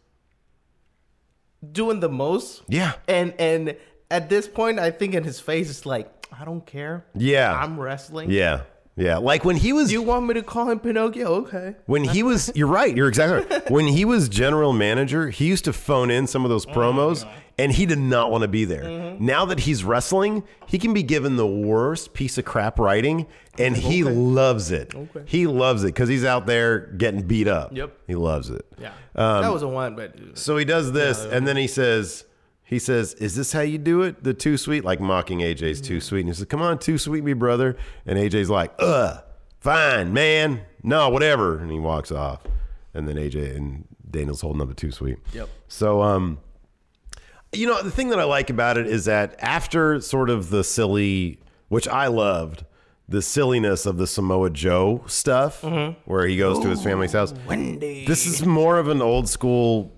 [1.73, 2.63] doing the most.
[2.69, 2.95] Yeah.
[3.09, 3.77] And and
[4.11, 7.07] at this point I think in his face it's like, I don't care.
[7.15, 7.57] Yeah.
[7.57, 8.31] I'm wrestling.
[8.31, 8.63] Yeah.
[8.99, 11.27] Yeah, like when he was You want me to call him Pinocchio?
[11.43, 11.77] Okay.
[11.85, 15.67] when he was you're right you're exactly right when he was general manager he used
[15.67, 18.65] to phone in some of those promos oh, and he did not want to be
[18.65, 23.27] there now that he's wrestling he can be given the worst piece of crap writing
[23.59, 25.23] and he loves it Okay.
[25.27, 27.97] he loves it because he's out there getting beat up Yep.
[28.07, 28.93] he loves it Yeah.
[29.15, 32.27] Um, that was a one, but so he does this, and then he says,
[32.63, 34.23] he says, "Is this how you do it?
[34.23, 37.25] The too sweet, like mocking AJ's too sweet." And he says, "Come on, too sweet
[37.25, 39.21] me, brother." And AJ's like, "Uh,
[39.61, 40.61] fine, man.
[40.83, 42.43] No, whatever." And he walks off.
[42.93, 45.17] And then AJ and Daniel's holding up the too sweet.
[45.33, 45.49] Yep.
[45.69, 46.39] So, um,
[47.57, 50.63] you know, the thing that I like about it is that after sort of the
[50.63, 52.65] silly, which I loved,
[53.09, 55.63] the silliness of the Samoa Joe stuff,
[56.05, 57.33] where he goes to his family's house.
[57.47, 58.05] Wendy.
[58.05, 59.93] This is more of an old school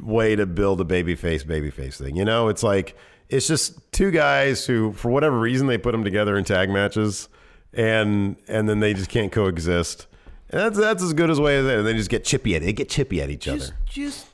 [0.00, 2.16] way to build a baby face, baby face thing.
[2.16, 2.96] You know, it's like
[3.28, 7.28] it's just two guys who, for whatever reason, they put them together in tag matches,
[7.72, 10.06] and and then they just can't coexist.
[10.50, 11.78] And that's that's as good as way as it.
[11.78, 12.66] And they just get chippy at it.
[12.66, 13.78] They get chippy at each just, other.
[13.86, 14.26] just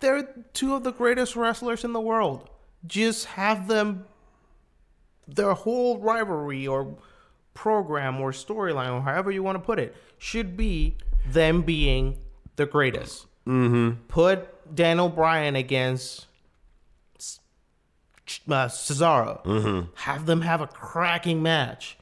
[0.00, 2.48] they're two of the greatest wrestlers in the world.
[2.86, 4.06] Just have them
[5.28, 6.96] their whole rivalry or
[7.54, 10.96] program or storyline or however you want to put it should be
[11.28, 12.18] them being
[12.56, 13.26] the greatest.
[13.46, 14.02] Mm-hmm.
[14.08, 16.26] Put Daniel Bryan against
[18.48, 19.42] uh, Cesaro.
[19.44, 19.88] Mhm.
[19.94, 21.96] Have them have a cracking match.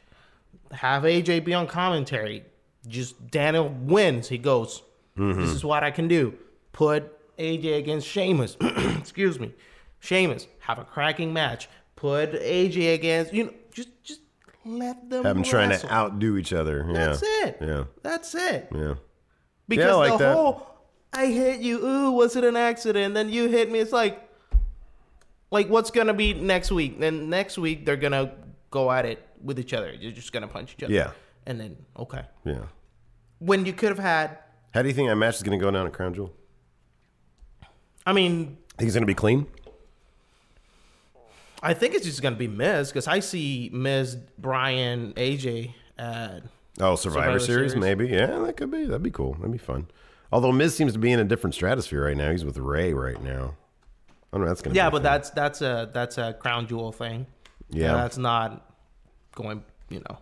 [0.72, 2.44] Have AJ be on commentary.
[2.86, 4.28] Just Daniel wins.
[4.28, 4.82] He goes,
[5.16, 5.36] Mhm.
[5.36, 6.34] This is what I can do.
[6.72, 8.56] Put AJ against Sheamus.
[8.60, 9.54] Excuse me.
[10.00, 10.46] Sheamus.
[10.60, 11.68] Have a cracking match.
[11.96, 14.20] Put AJ against, you know, just just
[14.64, 16.86] let them Have them trying to outdo each other.
[16.88, 16.92] Yeah.
[16.92, 17.58] That's it.
[17.60, 17.84] Yeah.
[18.02, 18.68] That's it.
[18.74, 18.94] Yeah.
[19.68, 20.34] Because Yeah, like the that.
[20.36, 20.66] whole
[21.12, 23.14] I hit you, ooh, was it an accident?
[23.14, 23.78] Then you hit me.
[23.80, 24.20] It's like
[25.50, 27.00] like what's gonna be next week?
[27.00, 28.32] Then next week they're gonna
[28.70, 29.92] go at it with each other.
[29.92, 30.92] You're just gonna punch each other.
[30.92, 31.12] Yeah.
[31.46, 32.24] And then okay.
[32.44, 32.64] Yeah.
[33.38, 34.38] When you could have had
[34.74, 36.32] How do you think that match is going to go down at Crown Jewel?
[38.08, 39.46] I mean, Think it's going to be clean?
[41.62, 46.44] I think it's just gonna be Miz because I see Miz, Bryan, AJ at
[46.80, 48.06] Oh, Survivor, Series, maybe.
[48.06, 48.84] Yeah, that could be.
[48.84, 49.34] That'd be cool.
[49.34, 49.88] That'd be fun.
[50.30, 52.30] Although Miz seems to be in a different stratosphere right now.
[52.30, 53.56] He's with Rey right now.
[54.32, 54.48] I don't know.
[54.48, 54.76] That's gonna.
[54.76, 55.02] Yeah, be but fun.
[55.02, 57.26] that's that's a that's a crown jewel thing.
[57.70, 57.94] Yeah.
[57.94, 58.72] that's not
[59.34, 59.64] going.
[59.88, 60.18] You know,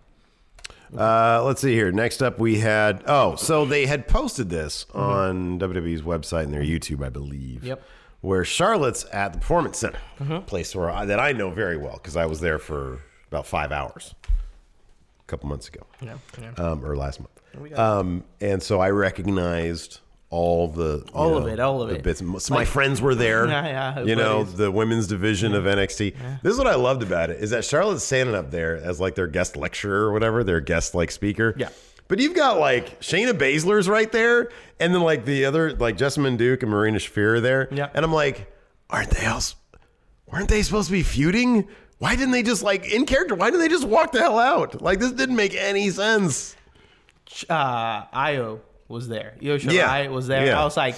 [0.96, 1.90] Uh, let's see here.
[1.92, 3.02] Next up, we had.
[3.06, 7.64] Oh, so they had posted this on WWE's website and their YouTube, I believe.
[7.64, 7.82] Yep.
[8.20, 10.46] Where Charlotte's at the Performance Center, Mhm.
[10.46, 13.70] place where I, that I know very well because I was there for about five
[13.72, 15.86] hours a couple months ago.
[16.00, 16.50] Yeah, yeah.
[16.56, 17.78] Um, or last month.
[17.78, 22.02] Um, and so I recognized all the All of know, it, all of it.
[22.02, 22.18] Bits.
[22.18, 23.46] So my Like- friends were there.
[23.48, 24.54] Yeah, yeah, You know buddies.
[24.56, 26.14] the women's division of NXT.
[26.42, 29.14] This is what I loved about it is that Charlotte's standing up there as like
[29.14, 31.54] their guest lecturer or whatever, their guest like speaker.
[31.56, 31.68] Yeah.
[32.08, 36.36] But you've got like Shayna Baszler's right there, and then like the other like Jessamyn
[36.36, 37.68] Duke and Marina Shafir are there.
[37.72, 37.88] Yeah.
[37.94, 38.52] And I'm like,
[38.90, 39.54] aren't they else?
[40.30, 41.68] Weren't they supposed to be feuding?
[41.98, 43.34] Why didn't they just like in character?
[43.34, 44.82] Why didn't they just walk the hell out?
[44.82, 46.54] Like this didn't make any sense.
[47.48, 49.34] uh, Io was there.
[49.42, 50.46] Io Shirai Yeah, was there.
[50.46, 50.60] yeah.
[50.60, 50.94] I was like,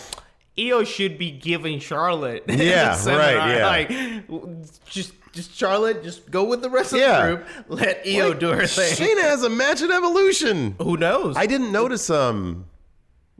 [0.58, 2.44] Io should be giving Charlotte.
[2.48, 3.66] Yeah, right, yeah.
[3.66, 7.20] Like, just just Charlotte, just go with the rest of Yeah.
[7.26, 7.46] the group.
[7.68, 8.94] Let Io Like, do her thing.
[8.96, 10.74] Shayna has a match at Evolution.
[10.80, 11.36] Who knows?
[11.36, 12.10] I didn't notice.
[12.10, 12.64] Um,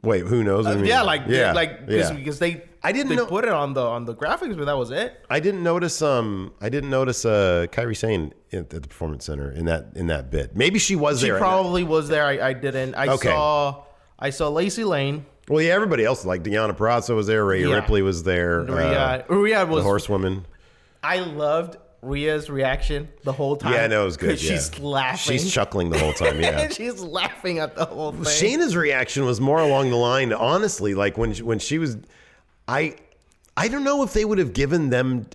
[0.01, 0.65] wait, who knows?
[0.65, 2.15] I Uh, mean, yeah, like yeah, like because yeah.
[2.15, 4.77] because they I didn't they know- put it on the on the graphics, but that
[4.77, 5.25] was it.
[5.29, 6.01] I didn't notice.
[6.01, 7.25] Um, I didn't notice.
[7.25, 10.55] Uh, Kairi Sane at the Performance Center in that in that bit.
[10.55, 11.35] Maybe she was She there.
[11.37, 12.23] She probably was there.
[12.25, 12.95] I, I didn't.
[12.95, 13.27] I Okay.
[13.27, 13.83] saw
[14.19, 15.25] I saw Lacey Lane.
[15.47, 17.43] well, yeah, everybody else like Deonna Purrazzo was there.
[17.45, 17.75] Rhea Yeah.
[17.75, 18.61] Ripley was there.
[18.61, 20.45] Rhea- uh, Rhea was- the horsewoman.
[21.01, 23.73] I loved Rhea's reaction the whole time.
[23.73, 24.41] Yeah, I know it was good.
[24.41, 24.51] yeah.
[24.51, 25.37] She's laughing.
[25.37, 26.39] She's chuckling the whole time.
[26.39, 26.67] Yeah.
[26.71, 28.23] she's laughing at the whole thing.
[28.23, 31.97] Shayna's reaction was more along the line, honestly, like when she, when she was,
[32.67, 32.95] I,
[33.57, 35.27] I don't know if they would have given them.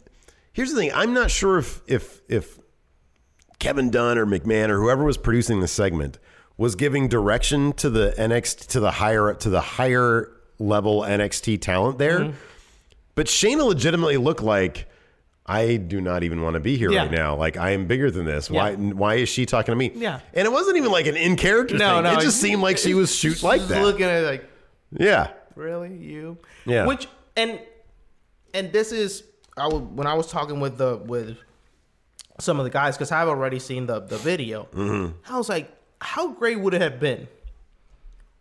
[0.52, 2.58] Here's the thing: I'm not sure if if if
[3.58, 6.18] Kevin Dunn or McMahon or whoever was producing the segment
[6.56, 11.98] was giving direction to the NXT to the higher to the higher level NXT talent
[11.98, 12.20] there.
[12.20, 12.36] Mm-hmm.
[13.14, 14.88] But Shayna legitimately looked like.
[15.46, 17.00] I do not even want to be here Yeah.
[17.02, 17.36] right now.
[17.36, 18.48] Like I am bigger than this.
[18.50, 18.76] Why?
[18.76, 19.92] Why is she talking to me?
[19.94, 20.20] Yeah.
[20.32, 22.04] And it wasn't even like an in character No, thing.
[22.04, 23.82] no, it just seemed like she was shoot like that.
[23.82, 24.50] Looking at it like,
[24.90, 25.32] Yeah.
[25.54, 26.38] really, you?
[26.64, 26.86] Yeah.
[26.86, 27.60] Which and
[28.54, 29.22] and this is
[29.54, 31.36] I was when I was talking with the with
[32.40, 34.66] some of the guys because I've already seen the the video.
[34.72, 35.12] Mm-hmm.
[35.30, 35.70] I was like,
[36.04, 37.26] how great would it have been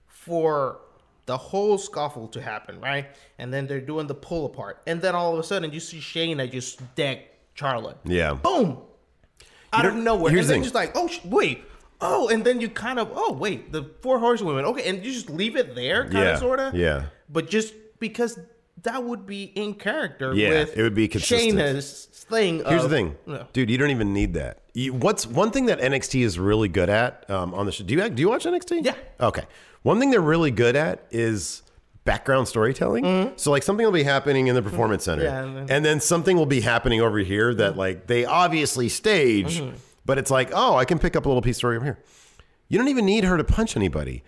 [0.08, 0.80] for
[1.26, 3.08] the whole scuffle to happen, right?
[3.40, 6.00] And then they're doing the pull apart, and then all of a sudden you see
[6.00, 7.20] Shane Shayna just deck
[7.54, 7.98] Charlotte.
[8.04, 8.34] Yeah.
[8.34, 8.80] Boom.
[9.72, 10.30] Out of nowhere.
[10.32, 11.64] and the then just like, oh sh- wait,
[12.02, 15.30] oh, and then you kind of oh wait, the four horsewomen, okay, and you just
[15.30, 17.06] leave it there, kind Yeah, of sort of, yeah.
[17.30, 18.38] But just because
[18.84, 20.34] that would be in character.
[20.36, 21.58] Yeah, with it would be consistent.
[21.58, 22.64] Shayna's thing.
[22.66, 23.44] Here's of- the thing, Yeah.
[23.54, 23.70] dude.
[23.70, 24.60] You don't even need that.
[24.74, 27.84] You, what's one thing that NXT is really good at um, on the show?
[27.84, 28.84] Do you do you watch NXT?
[28.86, 28.96] Yeah.
[29.20, 29.44] Okay.
[29.84, 31.62] One thing they're really good at is
[32.06, 33.34] background storytelling.
[33.38, 35.34] So like something will be happening in the performance center, Mm-hmm.
[35.36, 38.90] Yeah, and and, then- then, something will be happening over here that like they obviously
[38.90, 39.74] stage, Mhm.
[40.06, 42.00] but it's like oh I can pick up a little piece of story over here.
[42.70, 44.24] You don't even need her to punch anybody.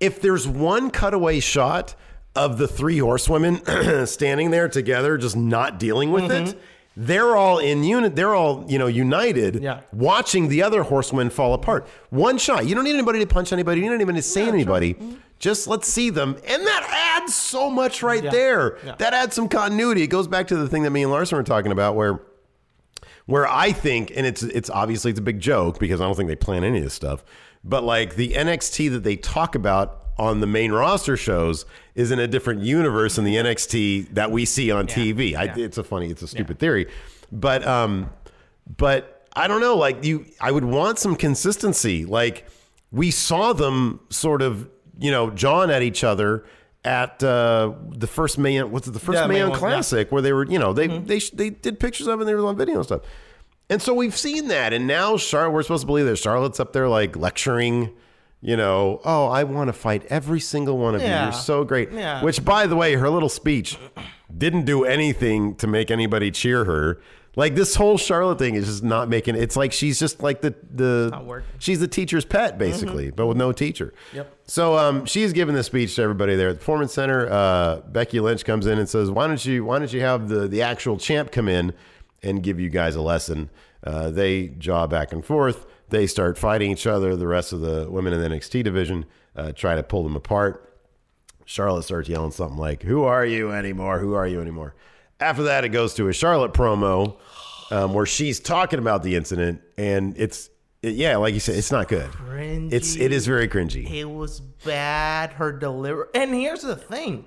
[0.00, 1.94] If there's one cutaway shot
[2.36, 3.62] of the three horsewomen
[4.06, 6.46] standing there together, just not dealing with Mm-hmm.
[6.48, 6.60] it,
[7.00, 8.16] they're all in unit.
[8.16, 9.80] They're all you know united, Yeah.
[9.92, 11.86] watching the other horsemen fall apart.
[12.10, 12.66] One shot.
[12.66, 13.80] You don't need anybody to punch anybody.
[13.80, 14.94] You don't even need to say anybody.
[14.94, 15.14] Mm-hmm.
[15.38, 18.30] Just let's see them, and that adds so much right Yeah.
[18.30, 18.78] there.
[18.84, 18.96] Yeah.
[18.98, 20.02] That adds some continuity.
[20.02, 22.20] It goes back to the thing that me and Larson were talking about, where
[23.26, 26.28] where I think, and it's it's obviously it's a big joke because I don't think
[26.28, 27.24] they plan any of this stuff,
[27.62, 32.18] but like the NXT that they talk about on the main roster shows is in
[32.18, 35.34] a different universe than the NXT that we see on TV.
[35.36, 36.86] I, it's a funny, it's a stupid theory,
[37.30, 38.10] but um,
[38.76, 39.76] but I don't know.
[39.76, 42.04] Like you, I would want some consistency.
[42.04, 42.48] Like
[42.90, 46.44] we saw them sort of, you know, John at each other
[46.84, 48.70] at uh, the first man.
[48.70, 48.92] What's it?
[48.92, 49.58] The first Yeah, man Main one, yeah.
[49.58, 52.34] classic where they were, you know, they they they did pictures of it and they
[52.34, 53.02] were on video and stuff.
[53.70, 56.72] And so we've seen that, and now Charlotte, we're supposed to believe that Charlotte's up
[56.72, 57.92] there like lecturing.
[58.40, 61.08] You know, oh, I want to fight every single one of you.
[61.08, 61.24] Yeah.
[61.24, 61.90] You're so great.
[61.90, 62.22] Yeah.
[62.22, 63.76] Which, by the way, her little speech
[64.36, 67.00] didn't do anything to make anybody cheer her.
[67.34, 69.36] Like this whole Charlotte thing is just not making.
[69.36, 73.52] It's like she's just like the the she's the teacher's pet basically, but with no
[73.52, 73.94] teacher.
[74.12, 74.34] Yep.
[74.46, 77.30] So um, she's giving this speech to everybody there at the Performance Center.
[77.30, 80.48] Uh, Becky Lynch comes in and says, "Why don't you Why don't you have the
[80.48, 81.74] the actual champ come in
[82.24, 83.50] and give you guys a lesson?"
[83.84, 85.64] Uh, they jaw back and forth.
[85.90, 87.16] They start fighting each other.
[87.16, 90.64] The rest of the women in the NXT division uh, try to pull them apart.
[91.44, 93.98] Charlotte starts yelling something like, "Who are you anymore?
[93.98, 94.74] Who are you anymore?"
[95.20, 97.16] After that, it goes to a Charlotte promo
[97.70, 100.50] um, where she's talking about the incident, and it's
[100.82, 102.10] it- yeah, like you said, it's not good.
[102.10, 102.72] Cringy.
[102.72, 103.90] It's it is very cringy.
[103.90, 105.30] It was bad.
[105.32, 106.06] Her delivery.
[106.14, 107.24] And here's the thing.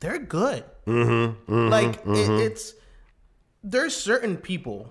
[0.00, 0.64] They're good.
[0.86, 2.74] Mm-hmm, like It, it's
[3.62, 4.90] there's certain people.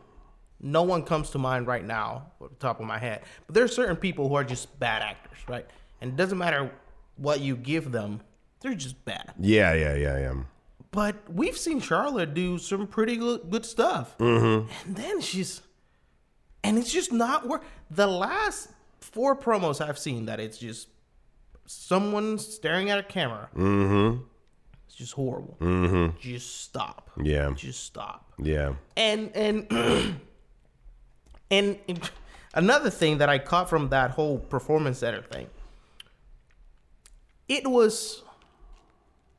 [0.62, 3.22] No one comes to mind right now, off the top of my head.
[3.48, 5.65] But there are certain people who are just bad actors, right?
[6.02, 6.72] And it doesn't matter
[7.15, 8.22] what you give them,
[8.62, 9.34] they're just bad.
[9.39, 10.34] yeah, yeah, yeah, yeah.
[10.91, 14.17] But we've seen Charlotte do some pretty good, stuff.
[14.17, 14.72] Mm-hmm.
[14.88, 15.62] And then she's,
[16.63, 17.63] and it's just not work.
[17.91, 18.69] The last
[19.00, 20.88] four promos I've seen that it's just
[21.65, 23.50] someone staring at a camera.
[23.56, 24.24] Mm-hmm.
[24.88, 25.56] It's just horrible.
[25.62, 26.17] Mhm.
[26.19, 27.12] Just stop.
[27.22, 27.52] Yeah.
[27.56, 28.34] Just stop.
[28.41, 28.74] Yeah.
[28.98, 29.67] And and
[31.51, 31.77] and
[32.53, 35.47] another thing that I caught from that whole performance center thing,
[37.47, 38.23] it was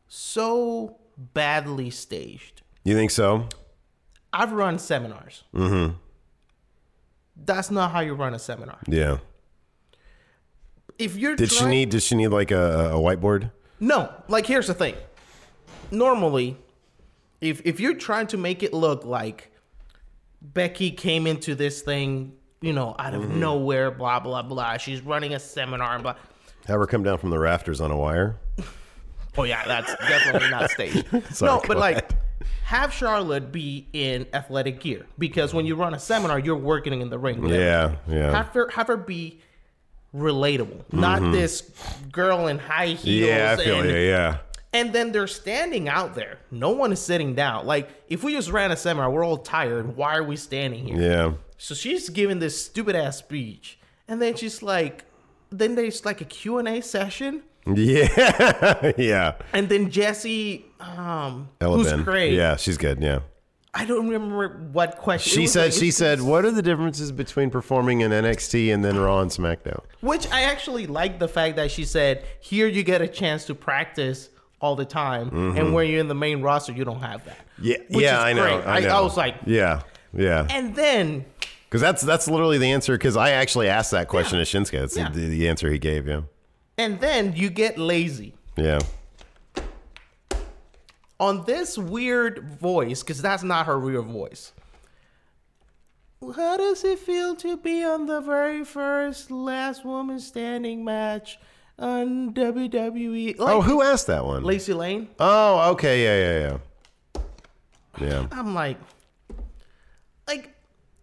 [0.08, 2.62] so badly staged.
[2.84, 3.48] You think so?
[4.32, 5.44] I've run seminars.
[5.54, 5.94] Mm-hmm.
[7.44, 8.78] That's not how you run a seminar.
[8.86, 9.18] Yeah.
[10.98, 11.88] If you're Did she need?
[11.90, 13.50] Did she need like a, a whiteboard?
[13.78, 14.94] No, like here's the thing.
[15.90, 16.58] Normally,
[17.40, 19.49] if if you're trying to make it look like
[20.42, 23.36] Becky came into this thing, you know, out of Mhm.
[23.36, 24.76] nowhere, blah blah blah.
[24.78, 26.14] She's running a seminar, and blah.
[26.66, 28.36] Have her come down from the rafters on a wire?
[29.38, 31.06] Oh yeah, that's definitely not staged.
[31.34, 32.16] Sorry, no, but like ahead.
[32.64, 37.10] have Charlotte be in athletic gear because when you run a seminar, you're working in
[37.10, 37.46] the ring.
[37.46, 38.32] Yeah, yeah.
[38.32, 39.40] Have her have her be
[40.14, 41.32] relatable, not Mhm.
[41.32, 41.70] this
[42.10, 43.28] girl in high heels.
[43.28, 43.96] Yeah, I feel and, you.
[43.96, 44.38] Yeah.
[44.72, 46.38] And then they're standing out there.
[46.50, 47.66] No one is sitting down.
[47.66, 49.96] Like if we just ran a seminar, we're all tired.
[49.96, 51.00] Why are we standing here?
[51.00, 51.32] Yeah.
[51.58, 53.78] So she's giving this stupid ass speech,
[54.08, 55.04] and then she's like,
[55.50, 58.92] then there's like a Q and A session, Yeah.
[58.96, 59.34] yeah.
[59.52, 62.02] and then Jesse, um, Ella who's Ben.
[62.04, 62.32] great.
[62.34, 63.02] Yeah, she's good.
[63.02, 63.20] Yeah.
[63.74, 65.32] I don't remember what question.
[65.42, 65.64] She said.
[65.64, 69.30] like- She said, "What are the differences between performing in NXT and then Raw and
[69.30, 73.44] SmackDown?" Which I actually like the fact that she said, here you get a chance
[73.46, 75.58] to practice all the time, Mhm.
[75.58, 77.38] and when you're in the main roster, you don't have that.
[77.60, 77.78] Yeah.
[77.88, 78.62] Yeah, I know.
[78.66, 78.88] I know.
[78.88, 80.46] I was like- yeah, yeah.
[80.50, 81.24] And then
[81.68, 82.92] Because that's that's literally the answer.
[82.94, 84.78] Because I actually asked that question to Shinsuke.
[84.80, 85.08] That's Yeah.
[85.10, 86.06] the, the answer he gave.
[86.06, 86.22] Yeah.
[86.78, 88.78] and then you get lazy Yeah.
[91.18, 94.52] on this weird voice because that's not her real voice.
[96.36, 101.38] How does it feel to be on the very first last woman standing match
[101.80, 103.36] on WWE?
[103.38, 104.44] oh, who asked that one?
[104.44, 105.08] Lacey Lane.
[105.18, 106.04] Oh, okay.
[106.04, 106.58] Yeah, yeah,
[108.00, 108.08] yeah.
[108.08, 108.26] Yeah.
[108.30, 108.76] I'm like,
[110.28, 110.54] like,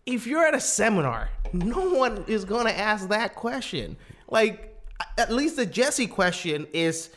[0.06, 3.98] if you're at a seminar, no one is gonna ask that question.
[4.30, 4.76] Like,
[5.18, 7.10] at least the Jesse question is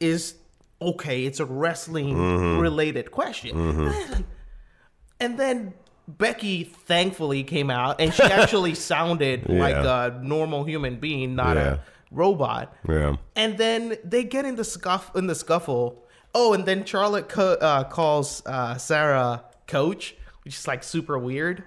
[0.00, 0.34] is
[0.80, 1.24] okay.
[1.24, 2.60] It's a wrestling Mhm.
[2.60, 4.24] related question, Mhm.
[5.20, 5.74] and then
[6.08, 11.74] Becky thankfully came out and she actually sounded like a normal human being, not Yeah.
[11.74, 11.78] a
[12.12, 12.74] robot.
[12.88, 13.16] Yeah.
[13.36, 16.04] And then they get in the scuff in the scuffle.
[16.34, 21.64] Oh, and then Charlotte co- uh, calls uh, Sarah coach, which is like super weird.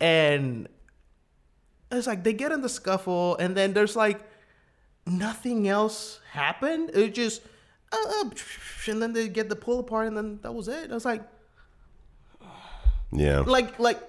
[0.00, 0.68] And
[1.90, 4.20] it's like they get in the scuffle, and then there's like
[5.06, 6.90] nothing else happened.
[6.94, 7.42] It just
[7.92, 8.30] uh, uh,
[8.88, 10.90] and then they get the pull apart, and then that was it.
[10.90, 11.22] I was like,
[13.12, 13.40] Yeah.
[13.40, 14.00] like, like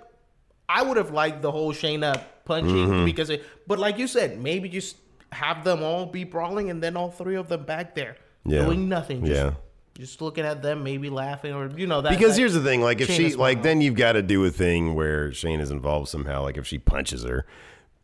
[0.69, 3.05] I would have liked the whole Shayna punching Mhm.
[3.05, 4.95] because, it, but like you said, maybe just
[5.33, 8.15] have them all be brawling, and then all three of them back there
[8.45, 8.65] Yeah.
[8.65, 9.25] doing nothing.
[9.25, 9.51] Just, Yeah.
[9.97, 12.09] just looking at them, maybe laughing, or you know that.
[12.11, 14.49] because that here's the thing like if she like then you've got to do a
[14.51, 17.45] thing where Shayna is involved somehow like if she punches her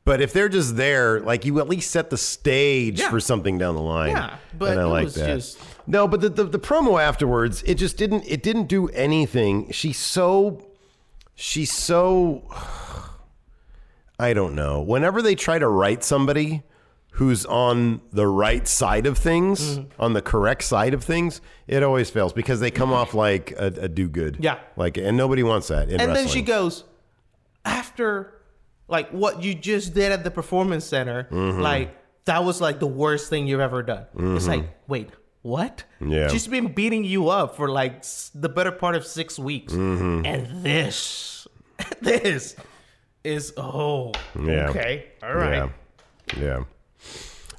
[0.06, 3.10] but if they're just there like you at least set the stage Yeah.
[3.10, 6.08] for something down the line Yeah, but and I it like was that just- no
[6.08, 10.66] but the, the the promo afterwards it just didn't it didn't do anything she's so
[11.36, 12.44] she's so
[14.20, 16.64] I don't know whenever they try to write somebody
[17.14, 20.02] who's on the right side of things Mm-hmm.
[20.02, 23.66] on the correct side of things it always fails because they come off like a,
[23.82, 24.60] a do-good Yeah.
[24.78, 26.84] like and nobody wants that in and then she goes
[27.66, 28.34] after
[28.88, 31.60] like what you just did at the performance center Mhm.
[31.60, 31.96] like
[32.26, 34.48] that was like the worst thing you've ever done it's Mhm.
[34.48, 35.10] like wait
[35.42, 36.28] what Yeah.
[36.30, 38.04] she's been beating you up for like
[38.36, 40.26] the better part of six weeks Mhm.
[40.26, 41.48] and this
[42.02, 42.56] this
[43.24, 44.70] is oh Yeah.
[44.70, 45.70] okay all right
[46.38, 46.40] Yeah.
[46.42, 46.64] Yeah.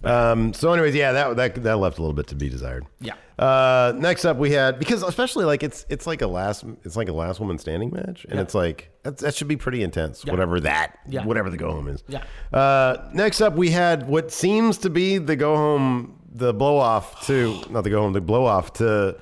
[0.03, 2.87] Um, so, anyways, yeah, that that that left a little bit to be desired.
[3.01, 3.15] Yeah.
[3.39, 7.09] Uh, next up, we had because especially like it's it's like a last it's like
[7.09, 8.41] a last woman standing match, and Yeah.
[8.41, 10.25] it's like that's, that should be pretty intense.
[10.25, 10.33] Yeah.
[10.33, 11.25] Whatever that, Yeah.
[11.27, 12.03] whatever the go home is.
[12.09, 12.23] Yeah.
[12.51, 17.27] Uh, next up, we had what seems to be the go home, the blow off
[17.27, 19.17] to not the go home, the blow off to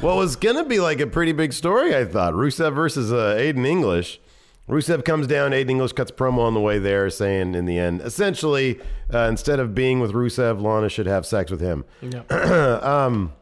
[0.00, 1.94] what was gonna be like a pretty big story.
[1.94, 4.20] I thought Rusev versus uh, Aiden English.
[4.68, 5.52] Rusev comes down.
[5.52, 8.80] Aiden English cuts promo on the way there, saying in the end, essentially,
[9.14, 11.84] uh, instead of being with Rusev, Lana should have sex with him.
[12.30, 13.32] um,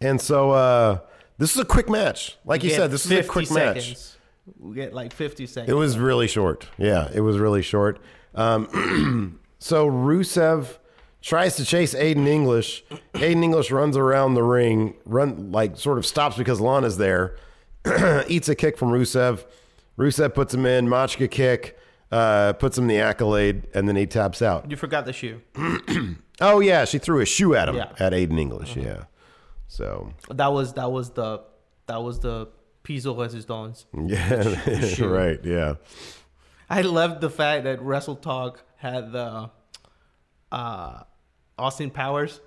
[0.00, 0.98] and so uh,
[1.38, 2.36] this is a quick match.
[2.44, 3.96] Like We you said, this is a 50 quick match.
[4.58, 6.66] we get like 50 seconds It was really short.
[6.78, 8.00] Yeah, it was really short.
[8.34, 10.78] Um, so Rusev
[11.22, 12.84] tries to chase Aiden English.
[13.14, 17.36] Aiden English runs around the ring, run like sort of stops because Lana's there.
[18.28, 19.44] eats a kick from Rusev.
[19.98, 21.78] Rusev puts him in, Machka kick,
[22.10, 24.70] uh, puts him in the accolade, and then he taps out.
[24.70, 25.40] you forgot the shoe
[26.40, 27.92] Oh yeah, she threw a shoe at him Yeah.
[27.98, 28.76] at Aiden English.
[28.76, 29.04] Yeah.
[29.68, 31.42] So that was that was the
[31.86, 32.48] that was the
[32.82, 35.08] piece of resistance yeah, shoe.
[35.14, 35.40] right.
[35.44, 35.74] Yeah.
[36.68, 39.50] I loved the fact that Wrestle Talk had the
[40.52, 41.02] uh,
[41.58, 42.40] Austin Powers,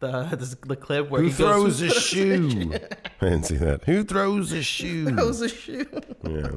[0.00, 2.72] the the, the clip where Who he throws goes, a shoe?
[3.20, 3.84] I didn't see that.
[3.84, 5.06] Who throws a shoe?
[5.14, 5.86] throws a shoe.
[6.28, 6.50] Yeah.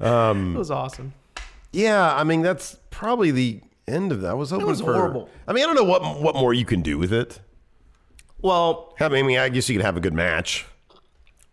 [0.00, 1.14] Um, it was awesome.
[1.72, 4.30] Yeah, I mean that's probably the end of that.
[4.30, 4.94] I was hoping was for.
[4.94, 5.28] horrible.
[5.48, 7.40] I mean, I don't know what what more you can do with it.
[8.40, 10.66] Well, I mean, I guess you could have a good match.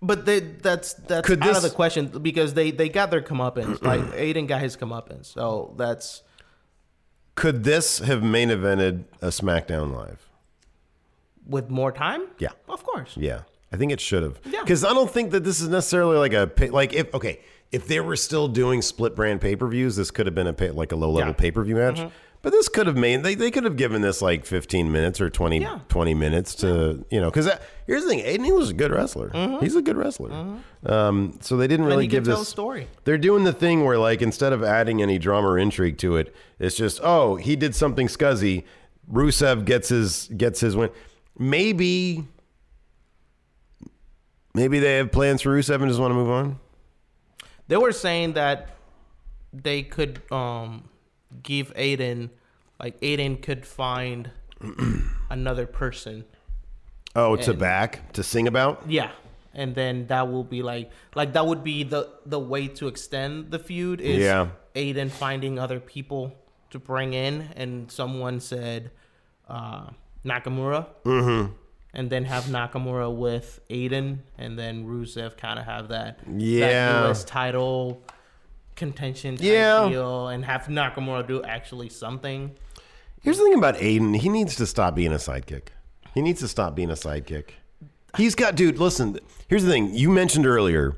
[0.02, 3.22] but they, that's that's Could out of this- the question because they they got their
[3.22, 3.82] comeuppance.
[3.92, 6.22] like Aiden got his comeuppance, so that's
[7.36, 10.28] Could this have main evented a SmackDown Live?
[11.48, 12.28] with more time.
[12.38, 12.50] Yeah.
[12.70, 13.16] Of course.
[13.18, 13.42] Yeah,
[13.74, 14.40] I think it should have.
[14.46, 14.62] Yeah.
[14.62, 17.40] Because I don't think that this is necessarily like a like if okay
[17.72, 20.54] if they were still doing split brand pay per views, this could have been a
[20.54, 21.34] pay, like a low level Yeah.
[21.34, 21.98] pay per view match.
[22.00, 22.12] Mhm.
[22.44, 25.30] But this could have made they, they could have given this like 15 minutes or
[25.30, 25.78] 20, Yeah.
[25.90, 27.48] 20 minutes to you know because
[27.86, 29.30] here's the thing Aiden English is a good wrestler
[29.62, 30.32] he's a good wrestler
[30.88, 31.92] um, so they didn't Mm-hmm.
[31.94, 32.88] Really give tell this a story.
[33.04, 36.34] they're doing the thing where like instead of adding any drama or intrigue to it
[36.58, 38.64] it's just oh he did something scuzzy
[39.12, 40.90] Rusev gets his gets his win
[41.38, 42.26] maybe
[44.56, 46.60] maybe they have plans for Rusev and just want to move on
[47.72, 48.76] They were saying that
[49.54, 50.90] they could um
[51.42, 52.30] give Aiden
[52.84, 54.30] like Aiden could find
[55.30, 56.26] another person.
[57.16, 59.12] oh to And- back to sing about Yeah.
[59.54, 63.52] And then that will be like like that would be the the way to extend
[63.52, 64.48] the feud is Yeah.
[64.76, 66.24] Aiden finding other people
[66.72, 68.92] to bring in and someone said
[69.48, 69.92] uh
[70.26, 70.82] Nakamura.
[71.06, 71.54] mm-hmm
[71.94, 76.68] And then have Nakamura with Aiden, and then Rusev kind of have that, Yeah.
[77.02, 78.02] that US title
[78.76, 79.90] contention Yeah.
[79.90, 82.52] deal, and have Nakamura do actually something.
[83.22, 84.16] Here's the thing about Aiden.
[84.16, 85.68] He needs to stop being a sidekick.
[86.14, 87.50] He needs to stop being a sidekick.
[88.18, 89.94] He's got, dude, listen, here's the thing.
[89.94, 90.98] You mentioned earlier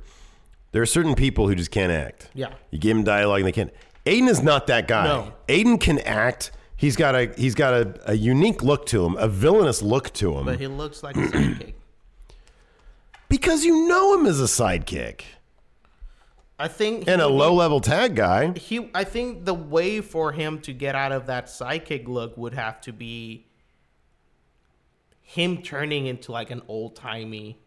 [0.72, 2.30] There are certain people who just can't act.
[2.34, 2.48] Yeah.
[2.72, 3.72] You give him dialogue and they can't.
[4.08, 5.06] Aiden is not that guy.
[5.06, 5.32] No.
[5.48, 6.50] Aiden can act.
[6.84, 10.38] He's got a he's got a, a unique look to him, a villainous look to
[10.38, 10.44] him.
[10.44, 11.74] But he looks like a sidekick.
[13.30, 15.22] because you know him as a sidekick
[16.60, 18.52] I think and a low level tag guy.
[18.58, 22.54] he I think the way for him to get out of that sidekick look would
[22.54, 23.48] have to be
[25.22, 27.63] him turning into like an old timey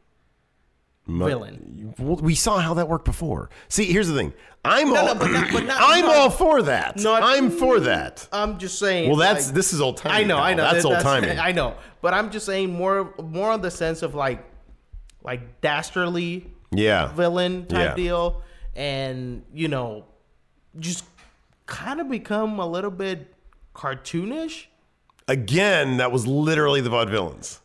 [1.07, 1.95] Mu- villain.
[1.99, 3.49] Well, we saw how that worked before.
[3.69, 4.33] See, here's the thing.
[4.65, 6.97] I'm No, all no, but not- but not- I'm not- all for that.
[6.99, 8.27] not- I'm for that.
[8.33, 9.09] I'm just saying.
[9.09, 10.15] Well, that's like- this is old timey.
[10.17, 10.65] I know, I know.
[10.65, 11.31] That's that- old timey.
[11.39, 14.45] I know, but I'm just saying more, more on the sense of like,
[15.23, 17.13] like dastardly Yeah.
[17.13, 17.95] villain type Yeah.
[17.95, 18.43] deal,
[18.75, 20.07] and you know,
[20.81, 21.05] just
[21.67, 23.33] kind of become a little bit
[23.75, 24.67] cartoonish.
[25.29, 27.59] Again, that was literally the vaudevillains.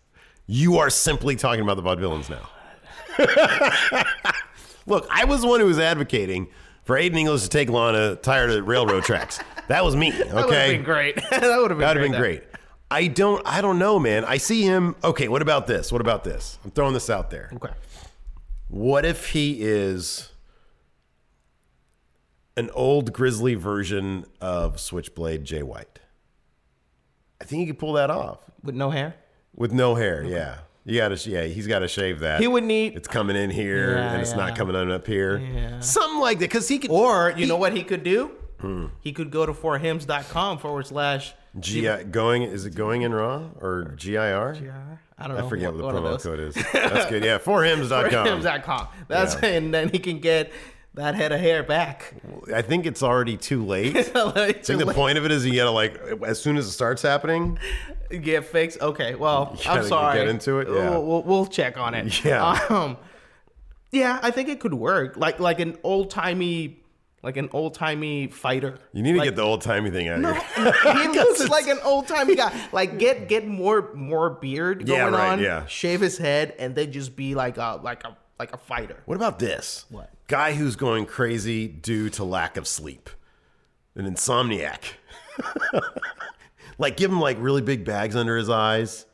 [0.48, 2.50] You are simply talking about the vaudevillains now.
[4.88, 6.48] Look, I was the one who was advocating
[6.84, 9.40] for Aiden English to take Lana uh, tired of railroad tracks.
[9.68, 10.12] That was me.
[10.22, 11.16] Okay, That would have been great.
[11.30, 12.04] that would have been That'd great.
[12.04, 12.44] have been great.
[12.90, 13.42] I don't.
[13.48, 14.26] I don't know, man.
[14.26, 14.96] I see him.
[15.04, 15.92] Okay, what about this?
[15.92, 16.60] What about this?
[16.66, 17.50] I'm throwing this out there.
[17.54, 17.74] Okay.
[18.68, 20.30] What if he is
[22.58, 26.00] an old grizzly version of Switchblade Jay White?
[27.40, 29.16] I think he could pull that off With no hair.
[29.56, 30.24] with no hair.
[30.24, 31.30] Yeah, you got to.
[31.30, 32.40] Yeah, he's got to shave that.
[32.42, 34.38] He would need- It's coming in here, Yeah, and it's yeah.
[34.38, 35.38] not coming on up here.
[35.38, 35.80] Yeah.
[35.80, 36.92] Something like that, because he could.
[36.92, 38.32] Or you know what he could do?
[38.60, 38.88] Hmm.
[39.00, 43.96] He could go to forhims.com forward slash G going is it going in raw or
[43.98, 44.56] GIR?
[45.18, 45.46] I don't know.
[45.46, 46.56] I forget what the promo code is.
[46.72, 47.24] That's good.
[47.24, 48.26] Yeah, forhims.com.
[48.26, 48.88] Forhims.com.
[49.08, 49.50] That's Yeah.
[49.50, 50.52] and then he can get
[50.96, 52.14] that head of hair back.
[52.54, 53.94] I think it's already too late.
[54.16, 56.72] Like, I think the point of it is you gotta like as soon as it
[56.72, 57.58] starts happening.
[58.10, 58.82] get fixed.
[58.82, 60.18] Okay, well, I'm sorry.
[60.20, 60.90] get into it, yeah.
[60.90, 62.24] We'll, we'll, we'll check on it.
[62.26, 62.60] Yeah.
[62.70, 62.98] Um,
[63.92, 65.18] yeah, I think it could work.
[65.18, 66.82] Like like an old timey,
[67.24, 68.78] like an old timey fighter.
[68.94, 70.74] You need to Like, get the old timey thing out of here.
[70.94, 72.54] he looks like an old timey guy.
[72.72, 75.40] Like get get more more beard Yeah, going right, on.
[75.40, 75.66] yeah.
[75.68, 78.98] Shave his head and then just be like a like a like a fighter.
[79.06, 79.86] What about this?
[79.90, 80.10] What?
[80.32, 83.10] Guy who's going crazy due to lack of sleep.
[83.96, 84.94] An insomniac.
[86.78, 89.06] like give him like really big bags under his eyes.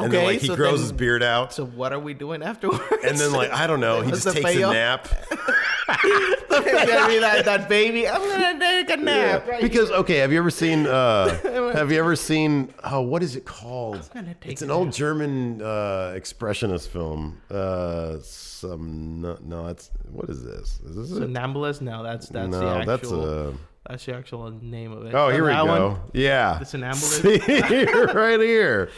[0.00, 1.52] And then Okay, like he so grows then- his beard out.
[1.52, 2.82] So what are we doing afterwards?
[3.04, 5.08] and then like I don't know, he just the takes a nap.
[5.88, 8.06] Be that, that baby.
[8.08, 9.46] I'm gonna take a nap.
[9.46, 11.28] right Because okay, have you ever seen uh
[11.74, 14.08] have you ever seen oh what is it called?
[14.44, 17.40] It's an old German uh expressionist film.
[17.50, 20.80] Uh some no, no it's what is this?
[20.84, 21.20] Is this it?
[21.22, 21.80] Somnambulist?
[21.80, 22.86] No, that's that's No, the actual.
[22.86, 23.54] that's a-
[23.88, 25.14] that's the actual name of it.
[25.14, 25.64] Oh, here we go.
[25.64, 26.00] one?
[26.12, 26.58] Yeah.
[26.58, 27.22] The Somnambulist?
[27.22, 28.90] See, right here.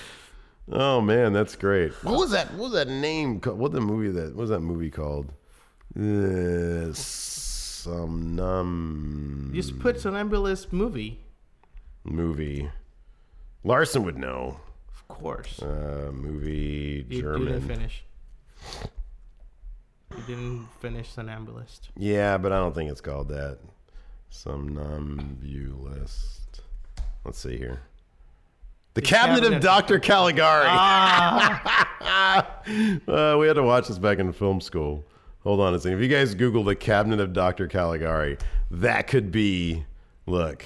[0.73, 1.93] Oh man, that's great.
[2.05, 2.51] What was that?
[2.53, 3.41] What was that name?
[3.41, 3.59] called?
[3.59, 4.29] What the movie that?
[4.35, 5.33] What was that movie called?
[5.99, 11.19] Uh, some num Just put Somnambulist movie.
[12.05, 12.71] movie.
[13.65, 14.61] Larson would know.
[14.89, 15.61] Of course.
[15.61, 17.47] Uh, movie You, you German.
[17.47, 18.05] didn't finish.
[20.17, 21.89] You didn't finish Somnambulist.
[21.97, 23.59] Yeah, but I don't think it's called that.
[24.31, 26.61] Somnambulist.
[27.25, 27.81] Let's see here.
[28.95, 29.99] The, Cabinet, Cabinet- of Dr.
[30.01, 30.67] Caligari.
[30.69, 32.61] Ah.
[33.09, 35.05] uh, we had to watch this back in film school.
[35.43, 35.99] Hold on a second.
[35.99, 37.67] If you guys Google the Cabinet of Dr.
[37.69, 38.37] Caligari,
[38.71, 39.85] that could be.
[40.27, 40.65] Look,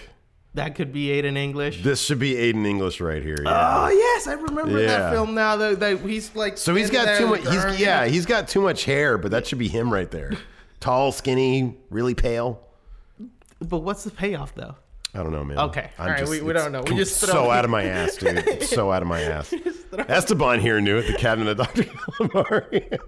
[0.55, 1.83] That could be Aiden English.
[1.83, 3.39] this should be Aiden English right here.
[3.43, 3.85] Yeah.
[3.85, 4.87] Oh yes, I remember Yeah.
[4.89, 5.57] that film now.
[5.57, 6.59] That, that he's like.
[6.59, 7.41] So he's got too much.
[7.43, 10.33] He's yeah, he's got too much hair, but that should be him right there.
[10.81, 12.61] Tall, skinny, really pale.
[13.61, 14.75] But what's the payoff though?
[15.15, 15.59] I don't know, man.
[15.59, 15.91] Okay.
[15.99, 16.83] I'm All right, just- we- we don't know.
[16.83, 18.39] We just so out of my ass, dude.
[18.49, 19.55] It's so out of my ass.
[20.09, 21.07] Esteban here knew it.
[21.07, 21.85] The cabinet of Dr.
[21.85, 22.99] Calamari.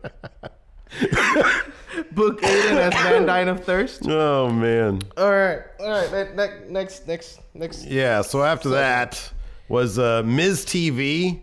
[2.13, 4.03] Book Aiden as Van Dyne of Thirst.
[4.09, 5.01] oh man.
[5.17, 6.13] All right, all right.
[6.13, 7.85] ne- ne- Next, next, next.
[7.87, 8.23] Yeah.
[8.23, 9.33] So after that
[9.69, 11.43] was uh, Miz TV.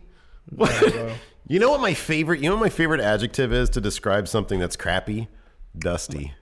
[1.47, 2.39] you know what my favorite?
[2.41, 5.27] You know what my favorite adjective is to describe something that's crappy?
[5.77, 6.33] Dusty.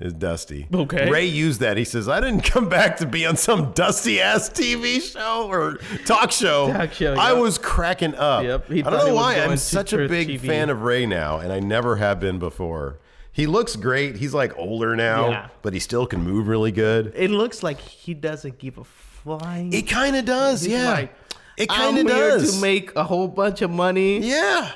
[0.00, 0.66] Is dusty.
[0.74, 1.08] Okay.
[1.08, 1.76] Rey used that.
[1.76, 5.78] He says, "I didn't come back to be on some dusty ass TV show or
[6.04, 6.72] talk show.
[6.72, 7.40] Talk show, I yep.
[7.40, 8.42] was cracking up.
[8.42, 9.36] Yep, he I don't know why.
[9.36, 10.40] I'm such a big TV.
[10.40, 12.98] fan of Rey now, and I never have been before.
[13.30, 14.16] He looks great.
[14.16, 15.48] He's like older now, Yeah.
[15.62, 17.12] but he still can move really good.
[17.14, 19.72] It looks like he doesn't give a flying.
[19.72, 20.90] It kind of does, yeah.
[20.92, 21.14] like,
[21.56, 22.56] it kind of here does.
[22.56, 24.18] to make a whole bunch of money.
[24.18, 24.72] Yeah.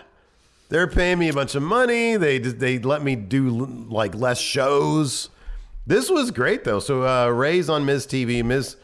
[0.68, 2.16] They're paying me a bunch of money.
[2.16, 3.48] They they let me do
[3.88, 5.30] like less shows.
[5.86, 6.80] This was great though.
[6.80, 8.44] So uh, Rey's on Miz TV.
[8.44, 8.76] Miz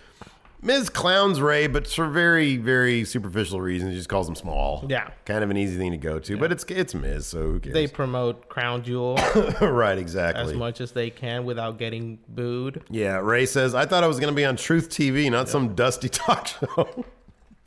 [0.64, 3.90] Miz clowns Rey, but for very, very superficial reasons.
[3.90, 4.86] He just calls him small.
[4.88, 5.10] Yeah.
[5.26, 7.74] Kind of an easy thing to go to, but it's it's Miz, so who cares?
[7.74, 9.16] They promote Crown Jewel
[9.60, 10.42] right, exactly.
[10.42, 12.82] as much as they can without getting booed.
[12.88, 15.74] Yeah, Rey says, I thought I was going to be on Truth TV, not some
[15.74, 17.04] dusty talk show.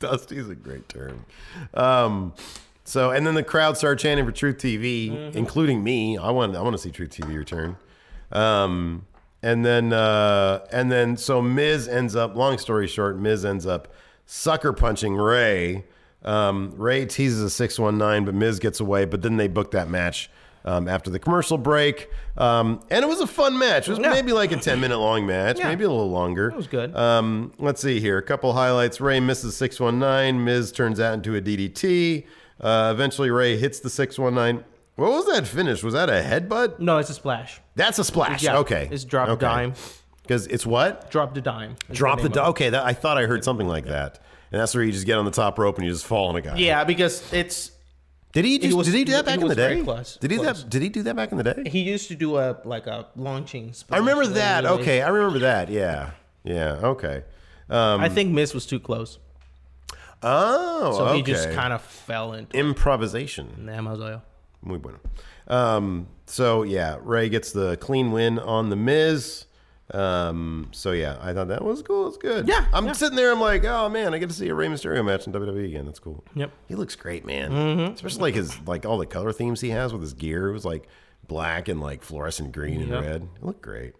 [0.00, 1.24] dusty is a great term.
[1.74, 2.34] Um,
[2.88, 5.36] so, and then the crowd started chanting for Truth TV, Mm-hmm.
[5.38, 6.16] including me.
[6.16, 7.76] I want, I want to see Truth TV return.
[8.32, 9.06] Um,
[9.42, 12.34] and then, uh, and then, so Miz ends up.
[12.36, 13.92] Long story short, Miz ends up
[14.26, 15.84] sucker punching Rey.
[16.24, 19.04] Um, Rey teases a six one nine, but Miz gets away.
[19.04, 20.30] But then they book that match.
[20.64, 23.86] Um, after the commercial break, um, and it was a fun match.
[23.88, 25.68] It was maybe like a ten minute long match, Yeah.
[25.68, 26.48] maybe a little longer.
[26.50, 26.94] It was good.
[26.94, 28.18] Um, let's see here.
[28.18, 29.00] A couple highlights.
[29.00, 30.44] Rey misses 619.
[30.44, 32.26] Miz turns that into a DDT.
[32.60, 34.64] Uh, eventually, Rey hits the 619.
[34.96, 35.82] What was that finish?
[35.82, 36.80] Was that a headbutt?
[36.80, 37.60] No, it's a splash.
[37.76, 38.42] That's a splash.
[38.42, 38.88] Yeah, okay.
[38.90, 39.40] it's drop okay.
[39.40, 39.74] dime.
[40.22, 41.10] Because it's what?
[41.10, 41.76] Drop the dime.
[41.92, 42.48] Drop the name dime.
[42.50, 44.18] Okay, that, I thought I heard something like that.
[44.50, 46.36] And that's where you just get on the top rope and you just fall on
[46.36, 46.56] a guy.
[46.56, 47.70] Yeah, because it's
[48.32, 49.82] Did he just, was- did he do that back in the day?
[49.82, 50.64] close, did he close.
[50.64, 51.62] that did he do that back in the day?
[51.70, 53.72] he used to do a like a launching.
[53.72, 53.96] Splash.
[53.96, 54.66] I remember that.
[54.66, 55.68] Okay, I remember that.
[55.70, 56.10] Yeah.
[56.44, 57.24] Yeah, okay.
[57.70, 59.18] Um, I think Miz was too close,
[60.22, 61.16] oh, so okay.
[61.16, 63.68] he just kind of fell into improvisation.
[63.68, 64.22] Amazoyo.
[64.62, 64.98] Muy bueno.
[65.46, 69.46] Um, so yeah, Rey gets the clean win on the Miz.
[69.94, 72.08] Um, so yeah, I thought that was cool.
[72.08, 72.46] It's good.
[72.46, 72.92] Yeah, I'm yeah.
[72.92, 73.32] sitting there.
[73.32, 75.86] I'm like, oh man, I get to see a Rey Mysterio match in WWE again.
[75.86, 76.22] That's cool.
[76.34, 76.50] Yep.
[76.66, 77.50] He looks great, man.
[77.50, 77.94] Mm-hmm.
[77.94, 80.48] Especially like his like all the color themes he has with his gear.
[80.48, 80.88] It was like
[81.26, 83.02] black and like fluorescent green and Yep.
[83.02, 83.22] red.
[83.36, 83.94] It looked great.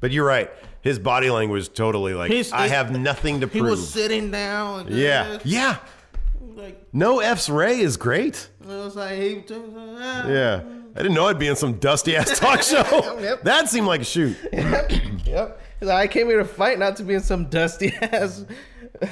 [0.00, 0.50] But you're right.
[0.82, 3.70] His body language totally like He's- I have nothing to He prove.
[3.72, 4.84] was sitting down.
[4.84, 5.46] Like yeah, this.
[5.46, 5.76] yeah.
[6.54, 8.48] Like No F's Rey is great.
[8.62, 9.42] it was like he.
[9.48, 10.28] Yeah.
[10.28, 10.62] Yeah.
[10.94, 13.18] I didn't know I'd be in some dusty ass talk show.
[13.20, 13.42] Yep.
[13.42, 14.36] That seemed like a shoot.
[14.52, 14.90] Yep.
[15.80, 18.46] He's like, I came here to fight, not to be in some dusty ass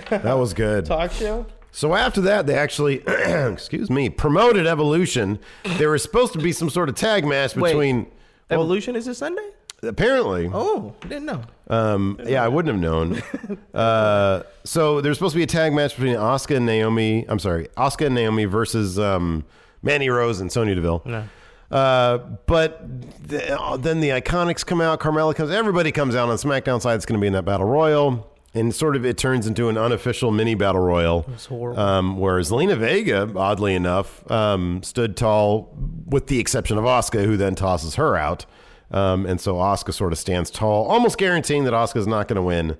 [0.08, 0.86] That was good.
[0.86, 1.44] talk show.
[1.72, 5.38] So after that, they actually, excuse me, promoted Evolution.
[5.76, 7.70] There was supposed to be some sort of tag match Wait.
[7.72, 8.06] between.
[8.48, 9.48] Evolution is this Sunday?
[9.86, 10.50] Apparently.
[10.52, 11.42] Oh, didn't know.
[11.68, 13.22] Um, yeah, I wouldn't have known.
[13.74, 17.24] Uh, so there's supposed to be a tag match between Asuka and Naomi.
[17.28, 19.44] I'm sorry, Asuka and Naomi versus um,
[19.82, 21.02] Mandy Rose and Sonya Deville.
[21.04, 21.24] Yeah.
[21.72, 22.86] Uh, but
[23.28, 25.00] th- then the Iconics come out.
[25.00, 25.50] Carmella comes.
[25.50, 26.94] Everybody comes out on SmackDown side.
[26.94, 29.76] It's going to be in that battle royal, and sort of it turns into an
[29.76, 31.26] unofficial mini battle royal.
[31.32, 31.80] It's horrible.
[31.80, 35.76] Um, whereas Zelina Vega, oddly enough, um, stood tall,
[36.06, 38.46] with the exception of Asuka, who then tosses her out.
[38.94, 42.42] Um, and so Asuka sort of stands tall, almost guaranteeing that Asuka's not going to
[42.42, 42.76] win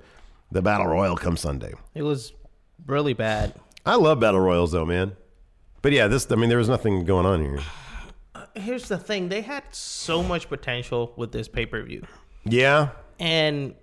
[0.53, 1.75] the battle royal come Sunday.
[1.93, 2.33] It was
[2.87, 3.53] really bad.
[3.85, 5.17] I love battle royals, though, man.
[5.83, 6.31] But yeah, this.
[6.31, 7.59] I mean, there was nothing going on here.
[8.55, 12.07] Here's the thing: they had so much potential with this pay per view,
[12.45, 13.75] Yeah, and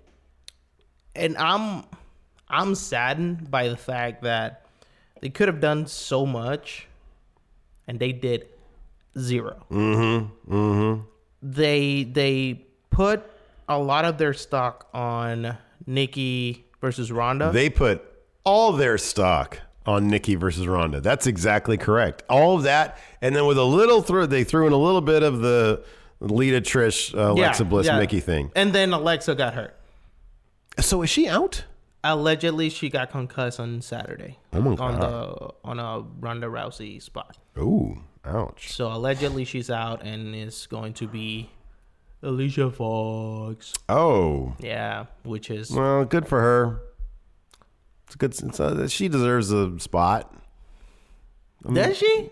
[1.14, 1.84] and I'm
[2.48, 4.64] I'm saddened by the fact that
[5.20, 6.88] they could have done so much,
[7.86, 8.48] and they did
[9.18, 10.54] 0 Mm-hmm.
[10.54, 11.02] Mm-hmm.
[11.42, 13.24] They they put
[13.68, 17.50] a lot of their stock on Nikki versus Ronda.
[17.52, 18.02] They put
[18.44, 21.00] all their stock on Nikki versus Ronda.
[21.00, 22.22] That's exactly correct.
[22.28, 25.22] All of that, and then with a little throw, they threw in a little bit
[25.22, 25.82] of the
[26.20, 27.98] Lita Trish uh, Yeah, Alexa Bliss yeah.
[27.98, 28.52] Nikki thing.
[28.54, 29.76] and then Alexa got hurt.
[30.78, 31.64] So is she out?
[32.04, 34.38] Allegedly, she got concussed on Saturday.
[34.52, 35.00] Oh my on God.
[35.00, 37.36] the on a Ronda Rousey spot.
[37.56, 38.72] Ooh, ouch.
[38.72, 41.50] So allegedly, she's out and is going to be
[42.22, 43.72] Alicia Fox.
[43.88, 46.80] Oh, Yeah, which is well, good for her.
[48.06, 48.30] It's a good.
[48.42, 50.34] It's, uh, she deserves a spot.
[51.72, 52.30] does she?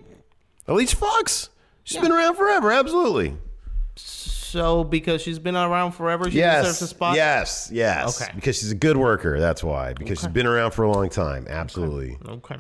[0.67, 1.49] Alicia Fox.
[1.85, 2.73] She's been around forever.
[2.73, 3.37] Absolutely.
[3.97, 4.40] So
[4.85, 6.65] because she's been around forever, she yes.
[6.65, 7.17] deserves a spot.
[7.17, 7.71] Yes.
[7.73, 8.21] Yes.
[8.21, 8.31] Okay.
[8.35, 9.39] Because she's a good worker.
[9.39, 9.93] That's why.
[9.95, 11.47] Because she's been around for a long time.
[11.49, 12.19] Absolutely.
[12.27, 12.57] Okay.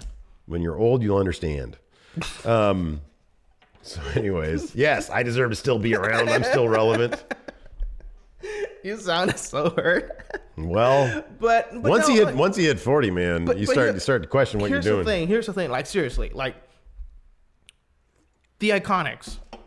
[0.46, 1.76] When you're old, you'll understand.
[2.44, 3.00] Um.
[3.82, 6.28] So, anyways, yes, I deserve to still be around.
[6.28, 7.22] I'm still relevant.
[8.82, 10.40] You sounded so hurt.
[10.56, 13.66] Well, But, but once no, you hit like- once you hit 40, man, But- you
[13.66, 14.94] but start you start to question what you're doing.
[14.94, 15.04] here's doing.
[15.04, 15.28] the thing.
[15.28, 15.70] Here's the thing.
[15.70, 16.56] Like seriously, like
[18.58, 19.58] the Iconics, they,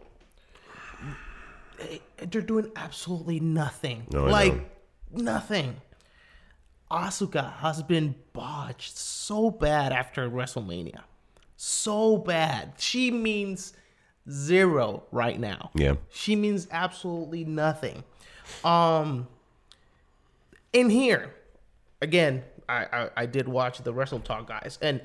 [2.18, 4.08] they're doing absolutely nothing.
[4.12, 4.54] No, like
[5.12, 5.78] nothing.
[6.92, 11.02] Asuka has been botched so bad after WrestleMania,
[11.58, 12.74] so bad.
[12.78, 13.74] She means
[14.30, 15.72] zero right now.
[15.74, 15.96] Yeah.
[16.12, 18.04] She means absolutely nothing.
[18.64, 19.28] Um,
[20.72, 21.34] in here,
[22.02, 25.02] again, I, I I did watch the Wrestle Talk guys, and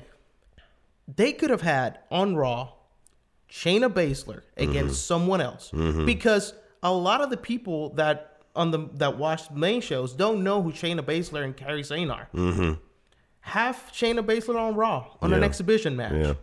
[1.07, 2.73] they could have had on Raw
[3.49, 6.05] Shayna Baszler against someone else Mhm.
[6.05, 6.53] because
[6.83, 10.71] a lot of the people that on the that watch main shows don't know who
[10.71, 12.27] Shayna Baszler and Kairi Sane are.
[12.33, 12.73] Mm-hmm.
[13.41, 16.13] have Shayna Baszler on Raw on an exhibition match.
[16.13, 16.33] Yeah.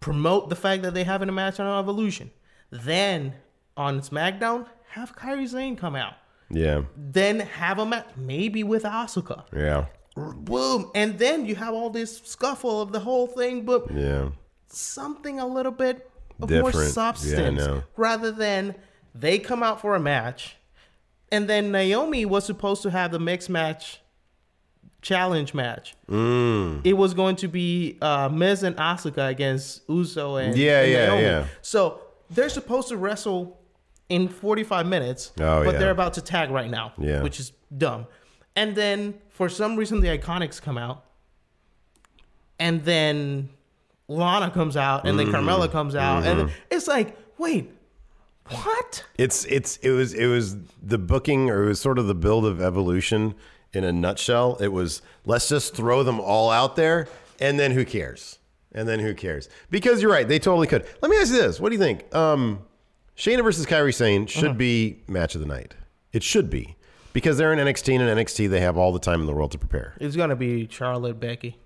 [0.00, 2.30] Promote the fact that they having a match on Evolution.
[2.70, 3.34] Then
[3.76, 6.14] on SmackDown, have Kairi Sane come out.
[6.50, 6.82] Yeah.
[6.96, 9.44] Then have a match maybe with Asuka.
[9.54, 9.86] Yeah.
[10.16, 14.30] Boom, and then you have all this scuffle of the whole thing, but Yeah.
[14.66, 16.10] something a little bit
[16.40, 16.74] of Different.
[16.74, 17.82] more substance know.
[17.96, 18.74] rather than
[19.14, 20.56] they come out for a match
[21.30, 24.00] and then Naomi was supposed to have the mixed match
[25.02, 25.94] challenge match.
[26.08, 26.80] Mm.
[26.84, 31.06] It was going to be uh, Miz and Asuka against Uso and, Yeah, and yeah,
[31.06, 31.22] Naomi.
[31.22, 31.44] yeah.
[31.62, 32.00] So
[32.30, 33.58] they're supposed to wrestle
[34.08, 35.78] in 45 minutes, Oh, but yeah.
[35.78, 37.22] they're about to tag right now, Yeah.
[37.22, 38.06] which is dumb.
[38.56, 41.04] And then for some reason, the Iconics come out,
[42.58, 43.50] and then
[44.08, 45.32] Lana comes out, and then Mhm.
[45.34, 46.52] Carmella comes out, and Mhm.
[46.70, 47.70] it's like, wait,
[48.50, 49.04] what?
[49.16, 52.44] It's it's it was it was the booking or it was sort of the build
[52.44, 53.34] of evolution
[53.72, 54.56] in a nutshell.
[54.60, 57.08] It was let's just throw them all out there
[57.40, 58.38] and then who cares?
[58.72, 59.48] And then who cares?
[59.70, 60.86] Because you're right, they totally could.
[61.00, 62.14] Let me ask you this: What do you think?
[62.14, 62.60] Um,
[63.16, 65.74] Shayna versus Kairi Sane should be match of the night.
[66.12, 66.76] It should be
[67.12, 69.52] because they're in NXT and in NXT they have all the time in the world
[69.52, 69.94] to prepare.
[70.00, 71.58] It's gonna be Charlotte Becky.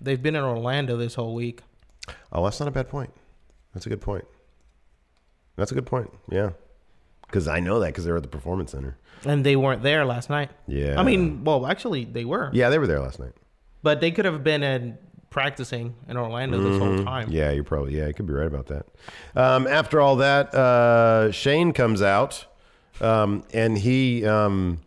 [0.00, 1.62] They've been in Orlando this whole week.
[2.30, 3.10] Oh, that's not a bad point.
[3.72, 4.24] That's a good point.
[5.56, 6.10] That's a good point.
[6.30, 6.50] Yeah,
[7.22, 8.96] because I know that because they were at the Performance Center.
[9.26, 10.50] And they weren't there last night.
[10.66, 11.00] Yeah.
[11.00, 12.50] I mean, well, actually, they were.
[12.52, 13.32] Yeah, they were there last night.
[13.82, 14.98] But they could have been in
[15.30, 17.04] practicing in Orlando this whole Mhm.
[17.04, 17.30] time.
[17.30, 18.86] Yeah, you're probably yeah, you could be right about that.
[19.34, 22.46] Um, after all that, uh, Shane comes out
[23.00, 24.78] um, and he um,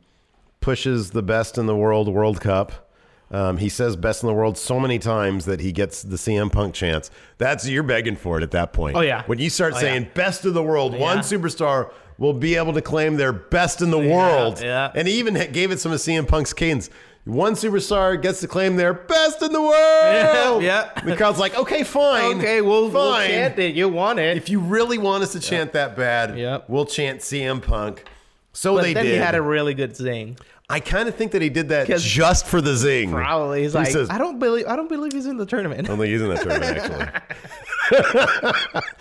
[0.62, 2.87] pushes the best in the world World Cup.
[3.30, 6.50] Um, he says best in the world so many times that he gets the CM
[6.52, 7.12] Punk chance.
[7.38, 8.96] That's you're begging for it at that point.
[8.96, 9.24] Oh, yeah.
[9.26, 10.10] When you start Oh, saying yeah.
[10.14, 11.24] best of the world, one Yeah.
[11.24, 14.62] superstar will be able to claim their best in the world.
[14.62, 14.92] yeah.
[14.96, 16.90] And he even gave it some of CM Punk's cadence.
[17.26, 20.64] One superstar gets to claim their best in the world.
[20.64, 20.90] yeah.
[21.04, 22.38] The crowd's like, okay, fine.
[22.38, 23.30] Okay, we'll, we'll fine.
[23.30, 23.76] chant it.
[23.76, 24.38] You want it.
[24.38, 28.06] If you really want us to chant that bad, we'll chant CM Punk.
[28.54, 29.12] So but they then did.
[29.12, 30.38] he had a really good zing.
[30.70, 33.10] I kind of think that he did that just for the zing.
[33.12, 33.64] Probably.
[33.64, 35.80] He's He like, says- I don't believe I don't believe he's in the tournament.
[35.80, 37.24] I don't think he's in that tournament,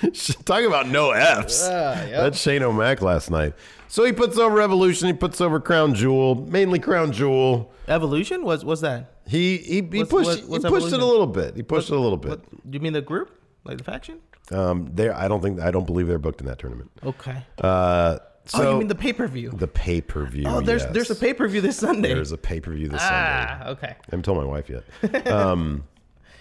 [0.06, 0.12] actually.
[0.44, 1.64] Talking about no F's.
[1.68, 2.10] Ah, yep.
[2.10, 3.54] That's Shane O'Mac last night.
[3.88, 5.08] So he puts over Evolution.
[5.08, 7.72] He puts over Crown Jewel, mainly Crown Jewel.
[7.88, 9.10] Evolution was was that?
[9.26, 10.94] He he, he What's- pushed what- he pushed Evolution?
[11.00, 11.56] it a little bit.
[11.56, 12.40] He pushed it a little bit.
[12.70, 14.20] Do you mean the group, like the faction?
[14.52, 16.92] Um, there, I don't think I don't believe they're booked in that tournament.
[17.04, 17.42] Okay.
[17.60, 19.50] Uh, so oh, you mean the pay per view?
[19.50, 20.44] the pay per view?
[20.46, 22.14] Oh, there's there's a pay per view this Sunday.
[22.14, 23.16] There's a pay per view this Sunday.
[23.16, 23.88] ah, okay.
[23.88, 25.26] I haven't told my wife yet.
[25.28, 25.84] Um,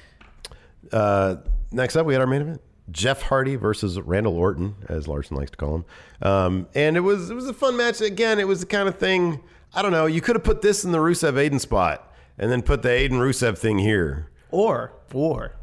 [0.92, 1.38] uh,
[1.72, 5.52] next up, we had our main event: Jeff Hardy versus Randall Orton, as Larson likes
[5.52, 5.86] to call him.
[6.22, 8.02] Um, and it was it was a fun match.
[8.02, 9.42] Again, it was the kind of thing.
[9.74, 10.06] I don't know.
[10.06, 13.14] You could have put this in the Rusev Aiden spot, and then put the Aiden
[13.20, 15.56] Rusev thing here, Or or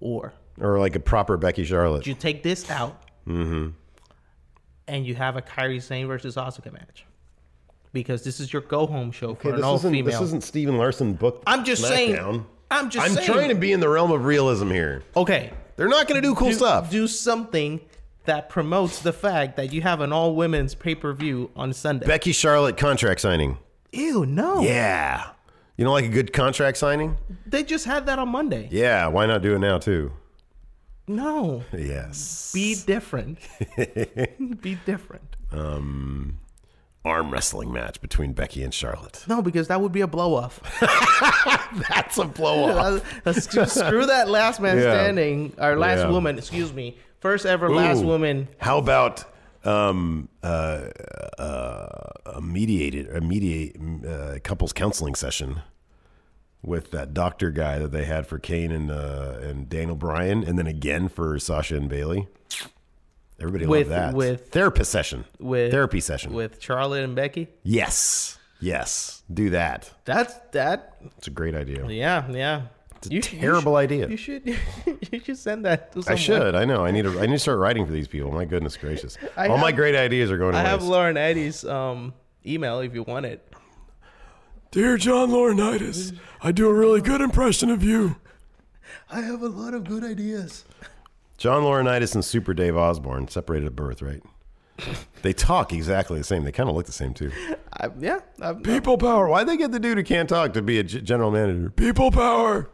[0.00, 2.06] or or like a proper Becky Charlotte.
[2.06, 3.70] you take this out Mm-hmm.
[4.86, 7.06] And you have a Kairi Sane versus Asuka match.
[7.92, 10.04] Because this is your go home show Okay, for an all female.
[10.04, 11.44] this isn't Steven Larson booked.
[11.46, 12.44] I'm just saying-.
[12.70, 13.26] I'm just I'm saying.
[13.26, 15.04] trying to be in the realm of realism here.
[15.16, 15.52] Okay.
[15.76, 16.90] They're not going to do cool stuff.
[16.90, 17.80] Do something
[18.24, 22.06] that promotes the fact that you have an all women's pay per view on Sunday.
[22.06, 23.58] Becky Charlotte contract signing.
[23.92, 24.60] Ew, no.
[24.60, 25.30] Yeah.
[25.76, 27.16] You don't like a good contract signing?
[27.46, 28.68] They just had that on Monday.
[28.70, 30.12] Yeah, why not do it now too?
[31.06, 31.64] No.
[31.72, 32.50] Yes.
[32.54, 33.38] Be different.
[34.60, 35.36] Be different.
[35.52, 36.38] Um
[37.04, 39.24] arm wrestling match between Becky and Charlotte.
[39.28, 40.58] No, because that would be a blow off.
[41.90, 43.02] That's a blow off.
[43.68, 44.84] screw, that last man Yeah.
[44.94, 46.08] standing, or last Yeah.
[46.10, 46.96] woman, excuse me.
[47.20, 48.48] First ever last woman.
[48.58, 49.24] How about
[49.64, 50.88] um uh,
[51.38, 53.76] uh a mediated a mediate
[54.06, 55.60] uh, couples counseling session
[56.64, 60.58] with that doctor guy that they had for Kane and uh and Daniel Bryan and
[60.58, 62.26] then again for Sasha and Bayley.
[63.40, 64.14] Everybody With- loved that.
[64.14, 65.24] with- therapist session.
[65.38, 66.32] With therapy session.
[66.32, 67.48] with Charlotte and Becky.
[67.62, 68.38] yes.
[68.60, 69.22] Yes.
[69.32, 69.90] Do that.
[70.06, 70.94] That's that.
[71.18, 71.86] It's a great idea.
[71.86, 72.62] Yeah, yeah.
[72.96, 74.08] It's a terrible idea.
[74.08, 74.46] You should.
[75.12, 76.12] You should send that to someone.
[76.18, 76.54] I should.
[76.54, 76.84] I know.
[76.84, 77.18] I need to.
[77.20, 78.30] I need to start writing for these people.
[78.32, 79.16] My goodness gracious!
[79.36, 80.80] All my great ideas are going to I have.
[80.82, 82.14] Laurinaitis's um,
[82.46, 83.46] email if you want it.
[84.74, 88.16] Dear John Laurinaitis, I do a really good impression of you.
[89.08, 90.64] I have a lot of good ideas.
[91.38, 94.20] John Laurinaitis and Super Dave Osborne separated at birth, right?
[95.22, 96.42] they talk exactly the same.
[96.42, 97.30] They kind of look the same too.
[97.72, 98.18] I, yeah.
[98.42, 99.28] I'm, People power.
[99.28, 101.70] Why'd they get the dude who can't talk to be a g- general manager?
[101.70, 102.68] People power.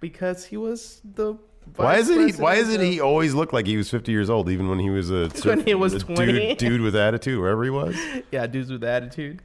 [0.00, 1.38] because he was the.
[1.76, 2.16] Why is it?
[2.34, 4.68] He, why is president it he always looked like he was fifty years old, even
[4.68, 6.32] when he was a When he was a 20?
[6.32, 7.96] dude, dude with attitude, wherever he was?
[8.32, 9.42] Yeah, dudes with attitude.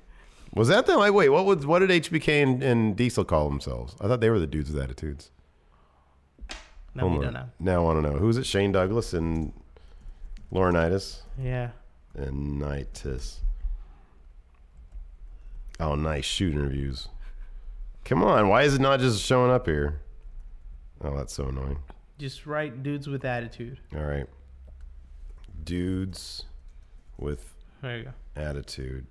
[0.58, 1.30] Was that the wait?
[1.30, 3.96] What was what did HBK and, and Diesel call themselves?
[4.02, 5.32] I thought they were the dudes with attitudes.
[6.96, 7.50] Now Hold we don't know.
[7.60, 8.46] Now I want to know who's it?
[8.46, 9.54] Shane Douglas and
[10.52, 11.20] Laurinaitis.
[11.40, 11.70] Yeah.
[12.16, 13.42] And Nitis.
[15.80, 17.08] Oh, nice shoot interviews.
[18.04, 20.02] Come on, why is it not just showing up here?
[21.04, 21.78] Oh, that's so annoying.
[22.18, 23.80] Just write dudes with attitude.
[23.96, 24.26] All right,
[25.64, 26.46] dudes
[27.18, 27.54] with
[27.84, 28.14] There you go.
[28.36, 29.06] attitude.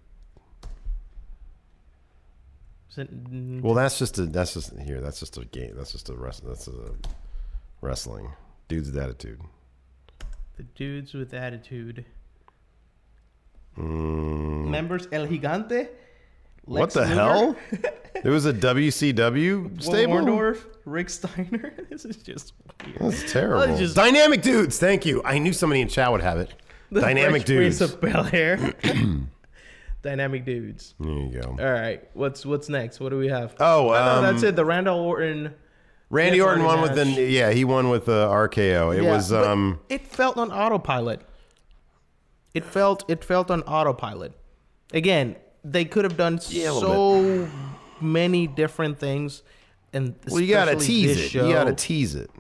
[2.99, 5.01] Well, that's just a that's just here.
[5.01, 5.75] That's just a game.
[5.77, 6.45] That's just a rest.
[6.47, 6.91] That's a
[7.81, 8.31] wrestling.
[8.69, 9.41] Dudes with attitude.
[10.57, 12.05] the dudes with attitude.
[13.79, 15.89] Mm, Members El Gigante.
[16.65, 17.57] what the Luger, hell?
[18.23, 20.15] there was a WCW stable.
[20.15, 21.75] Orndorff, Rick Steiner.
[21.91, 22.99] this is just weird.
[23.01, 23.63] That's terrible.
[23.65, 24.79] It's just- Dynamic dudes.
[24.79, 25.23] Thank you.
[25.25, 26.53] I knew somebody in chat would have it.
[26.91, 27.93] The Dynamic Fresh Prince dudes.
[27.95, 28.75] of Bel Air.
[30.07, 30.95] Dynamic dudes.
[31.01, 31.57] There you go.
[31.59, 32.09] All right.
[32.15, 33.01] What's what's next?
[33.01, 33.57] What do we have?
[33.59, 34.57] Oh, no, that's um, it.
[34.57, 35.53] The Randall Orton.
[36.11, 38.97] Randy Orton won with the yeah he won with the RKO.
[38.97, 41.23] It Yeah, was um It felt on autopilot.
[42.55, 44.33] It felt it felt on autopilot.
[44.93, 45.35] Again,
[45.65, 47.49] they could have done little so
[48.01, 49.43] many different things,
[49.93, 51.29] and well you gotta tease it.
[51.31, 51.49] Show.
[51.49, 52.31] You gotta tease it.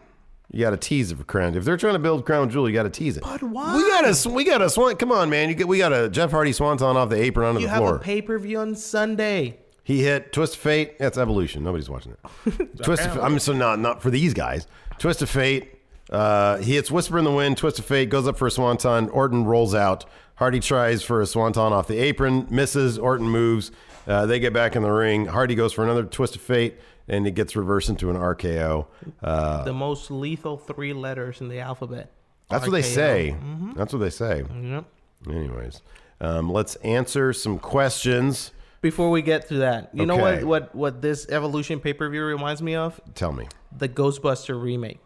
[0.52, 1.54] You gotta tease it for crown.
[1.54, 3.22] If they're trying to build crown jewel, you gotta tease it.
[3.24, 3.76] But why?
[3.76, 4.96] We gotta we gotta swan.
[4.96, 5.48] Come on, man.
[5.48, 7.78] You get we got a Jeff Hardy swanton off the apron onto You the have
[7.82, 7.96] floor.
[7.96, 9.58] a pay per view on Sunday.
[9.82, 10.98] He hit Twist of Fate.
[10.98, 11.62] That's Evolution.
[11.64, 12.12] Nobody's watching
[12.46, 12.76] it.
[12.82, 14.66] Twist of I'm so not not for these guys.
[14.98, 15.72] Twist of Fate.
[16.10, 17.56] Uh, he hits Whisper in the Wind.
[17.56, 19.08] Twist of Fate goes up for a swanton.
[19.10, 20.04] Orton rolls out.
[20.36, 22.98] Hardy tries for a swanton off the apron, misses.
[22.98, 23.72] Orton moves.
[24.06, 25.26] Uh, they get back in the ring.
[25.26, 26.76] Hardy goes for another Twist of Fate,
[27.08, 28.86] and it gets reversed into an RKO.
[29.22, 32.10] Uh, the most lethal three letters in the alphabet.
[32.48, 32.94] that's what they RKO.
[32.94, 33.36] say.
[33.40, 33.74] Mhm.
[33.76, 34.44] That's what they say.
[34.62, 34.84] Yep.
[35.28, 35.82] Anyways,
[36.20, 38.52] um, let's answer some questions.
[38.82, 42.22] Before we get to that, you know what what what this Evolution pay per view
[42.24, 43.00] reminds me of?
[43.14, 43.48] Tell me.
[43.76, 45.00] The Ghostbuster remake.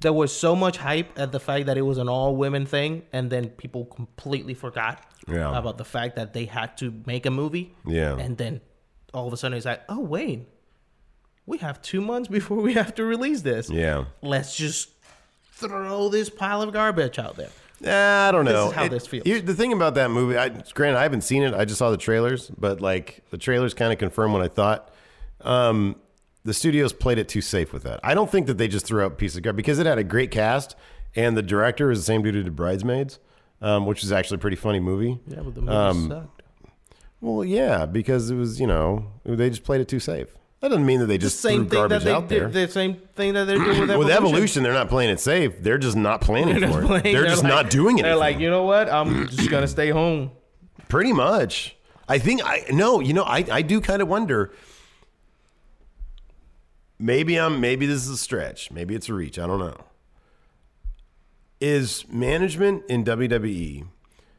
[0.00, 3.02] There was so much hype at the fact that it was an all women thing,
[3.12, 5.56] and then people completely forgot Yeah.
[5.56, 7.74] about the fact that they had to make a movie.
[7.86, 8.16] Yeah.
[8.16, 8.62] And then
[9.12, 10.48] all of a sudden it's like, oh wait,
[11.46, 13.70] we have two months before we have to release this.
[13.70, 14.04] Yeah.
[14.22, 14.90] Let's just
[15.52, 17.50] throw this pile of garbage out there.
[17.84, 18.68] Uh, I don't This know.
[18.68, 19.24] is how It- this feels.
[19.24, 21.54] here- the thing about that movie, I, granted, I haven't seen it.
[21.54, 24.92] I just saw the trailers, but like the trailers kind of confirm what I thought.
[25.40, 25.96] Um,
[26.44, 28.00] the studios played it too safe with that.
[28.02, 29.98] I don't think that they just threw out a piece of garbage because it had
[29.98, 30.76] a great cast,
[31.16, 33.18] and the director is the same dude who did Bridesmaids,
[33.62, 35.18] um, which is actually a pretty funny movie.
[35.26, 36.42] Yeah, but the movie Um, sucked.
[37.22, 40.28] Well, yeah, because it was you know they just played it too safe.
[40.60, 42.48] That doesn't mean that they The just same threw garbage out there.
[42.48, 42.68] did.
[42.68, 44.12] The same thing that they're doing with With Evolution.
[44.12, 45.62] evolution, they're not playing it safe.
[45.62, 46.86] They're just not planning They're for it.
[46.86, 48.02] playing- They're just like- not doing it.
[48.02, 48.90] They're like, you know what?
[48.92, 50.32] I'm just gonna stay home.
[50.88, 51.76] Pretty much.
[52.08, 54.52] I think I no, you know, I, I do kind of wonder.
[56.98, 58.70] Maybe I'm maybe this is a stretch.
[58.70, 59.38] Maybe it's a reach.
[59.38, 59.76] I don't know.
[61.60, 63.86] Is management in WWE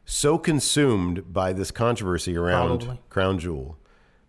[0.04, 3.00] so consumed by this controversy around Probably.
[3.08, 3.76] Crown Jewel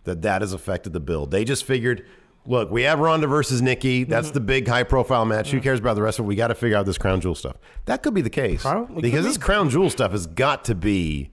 [0.04, 1.32] that that has affected the build?
[1.32, 2.06] They just figured,
[2.46, 4.04] look, we have Ronda versus Nikki.
[4.04, 4.34] That's Mm-hmm.
[4.34, 5.52] the big high profile match.
[5.52, 6.28] Who cares about the rest of it?
[6.28, 7.58] We got to figure out this Crown Jewel stuff.
[7.86, 9.30] That could be the case Probably because be.
[9.30, 11.30] this Crown Jewel stuff has got to be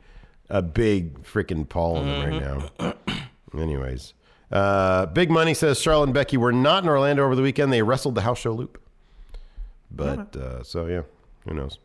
[0.49, 2.43] a big freaking Paul in them right
[2.79, 2.85] Mm-hmm.
[2.87, 2.95] now.
[3.63, 4.15] Anyways,
[4.53, 7.73] uh, Big Money says Charlotte and Becky were not in Orlando over the weekend.
[7.73, 8.81] They wrestled the house show loop.
[9.91, 11.03] But uh, so yeah,
[11.47, 11.79] who knows?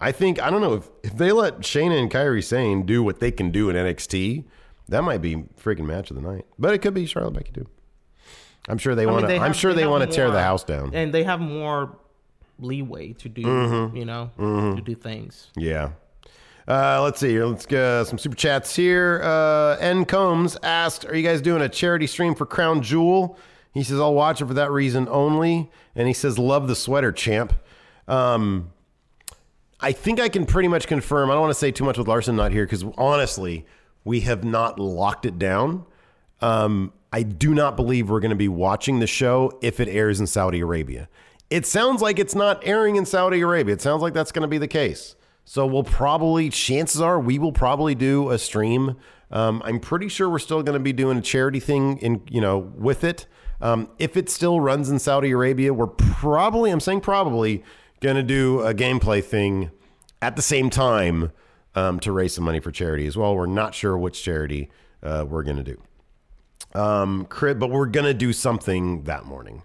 [0.00, 3.20] I think I don't know if if they let Shayna and Kairi Sane do what
[3.20, 4.44] they can do in NXT,
[4.90, 6.44] that might be freaking match of the night.
[6.58, 7.66] But it could be Charlotte Becky too.
[8.68, 9.36] I'm sure they I mean, want to.
[9.38, 10.90] I'm sure they, have want to tear the house down.
[10.94, 11.96] and they have more
[12.58, 13.96] leeway to do, Mhm.
[13.96, 14.76] you know, Mhm.
[14.76, 15.48] to do things.
[15.56, 15.90] Yeah.
[16.68, 17.46] Uh, let's see here.
[17.46, 19.20] Let's get some super chats here.
[19.24, 23.38] Uh, N Combs asked, "Are you guys doing a charity stream for Crown Jewel?"
[23.72, 27.12] He says, "I'll watch it for that reason only." And he says, "Love the sweater,
[27.12, 27.54] champ."
[28.06, 28.70] Um,
[29.80, 31.30] I think I can pretty much confirm.
[31.30, 33.64] I don't want to say too much with Larson not here because honestly,
[34.04, 35.84] we have not locked it down.
[36.40, 40.20] Um, I do not believe we're going to be watching the show if it airs
[40.20, 41.08] in Saudi Arabia.
[41.50, 43.74] It sounds like it's not airing in Saudi Arabia.
[43.74, 45.16] It sounds like that's going to be the case.
[45.44, 48.96] So we'll probably, chances are, we will probably do a stream.
[49.32, 52.40] Um, I'm pretty sure we're still going to be doing a charity thing in, you
[52.40, 53.26] know, with it.
[53.60, 57.64] Um, if it still runs in Saudi Arabia, we're probably, I'm saying probably,
[58.00, 59.70] going to do a gameplay thing
[60.22, 61.32] at the same time
[61.74, 63.34] um, to raise some money for charity as well.
[63.34, 64.70] We're not sure which charity
[65.02, 65.80] uh, we're going to do.
[66.74, 69.62] Um, Chris, but we're gonna do something that morning.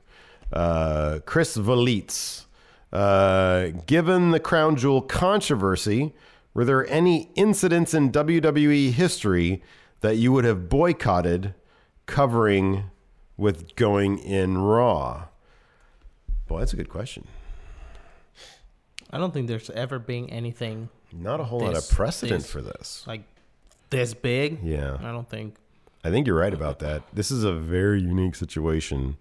[0.51, 2.45] Uh, Chris Valitz,
[2.91, 6.13] uh, given the crown jewel controversy,
[6.53, 9.61] were there any incidents in WWE history
[10.01, 11.53] that you would have boycotted
[12.05, 12.85] covering
[13.37, 15.25] with going in Raw?
[16.47, 17.27] Boy, that's a good question.
[19.11, 20.89] I don't think there's ever been anything.
[21.17, 23.03] Not a whole lot of precedent this- for this.
[23.07, 23.23] Like
[23.89, 24.63] this big.
[24.63, 24.97] Yeah.
[24.99, 25.55] I don't think.
[26.03, 27.03] I think you're right about that.
[27.13, 29.17] This is a very unique situation.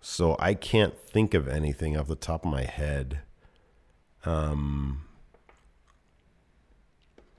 [0.00, 3.20] So I can't think of anything off the top of my head.
[4.24, 5.02] Um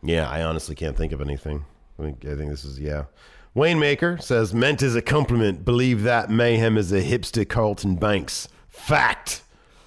[0.04, 1.66] Yeah, I honestly can't think of anything.
[2.00, 3.06] I think I think this is yeah.
[3.54, 5.64] Wayne Maker says meant as a compliment.
[5.66, 8.48] Believe that mayhem is a hipster Carlton Banks.
[8.68, 9.42] Fact.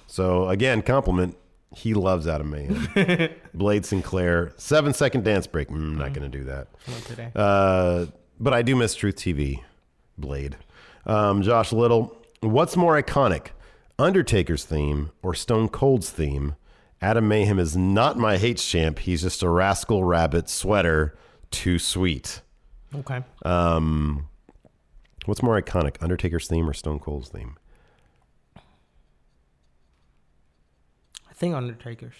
[0.07, 1.37] So again, compliment.
[1.75, 2.87] He loves Adam Mayhem.
[3.53, 5.69] Blade Sinclair, seven second dance break.
[5.69, 6.67] Mm, not going to do that.
[6.87, 7.31] Not today.
[7.35, 8.05] Uh,
[8.39, 9.61] but I do miss Truth TV.
[10.17, 10.57] Blade.
[11.05, 13.47] Um, Josh Little, what's more iconic,
[13.97, 16.55] Undertaker's theme or Stone Cold's theme?
[17.01, 18.99] Adam Mayhem is not my hates champ.
[18.99, 21.17] He's just a rascal rabbit sweater.
[21.49, 22.41] Too sweet.
[22.93, 23.21] Okay.
[23.43, 24.27] Um,
[25.25, 27.55] what's more iconic, Undertaker's theme or Stone Cold's theme?
[28.57, 28.61] I
[31.33, 32.15] think Undertaker's.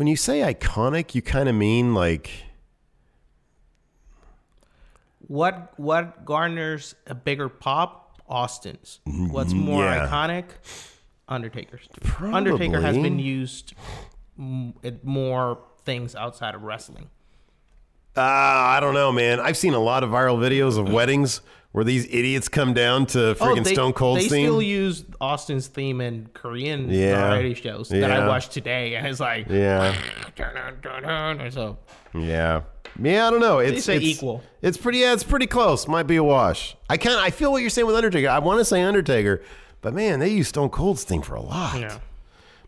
[0.00, 2.30] When you say iconic, you kind of mean like
[5.26, 8.18] What what garners a bigger pop?
[8.26, 9.00] Austin's.
[9.04, 10.08] What's more yeah.
[10.08, 10.44] iconic?
[11.28, 11.86] Undertaker's.
[12.18, 13.74] Undertaker has been used
[14.40, 17.10] mm, at more things outside of wrestling.
[18.16, 19.38] Uh, I don't know, man.
[19.38, 21.42] I've seen a lot of viral videos of weddings
[21.72, 24.46] where these idiots come down to freaking Oh, they, Stone Cold's They theme.
[24.46, 27.28] still use Austin's theme in Korean Yeah.
[27.28, 28.26] variety shows that I Yeah.
[28.28, 29.94] watched today, and it's like, yeah,
[31.50, 31.78] so
[32.14, 32.62] yeah,
[33.00, 33.26] yeah.
[33.26, 33.58] I don't know.
[33.58, 34.42] It's it's, equal.
[34.62, 34.98] It's pretty.
[34.98, 35.86] Yeah, it's pretty close.
[35.86, 36.76] Might be a wash.
[36.88, 37.18] I kind.
[37.20, 38.28] I feel what you're saying with Undertaker.
[38.28, 39.42] I want to say Undertaker,
[39.80, 41.78] but man, they use Stone Cold's theme for a lot.
[41.78, 41.98] Yeah.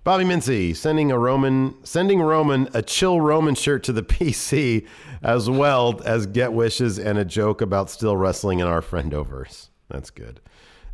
[0.05, 4.87] Bobby Mincy sending a Roman sending Roman a chill Roman shirt to the PC
[5.23, 9.69] as well as get wishes and a joke about still wrestling in our friendoverse.
[9.89, 10.41] That's good.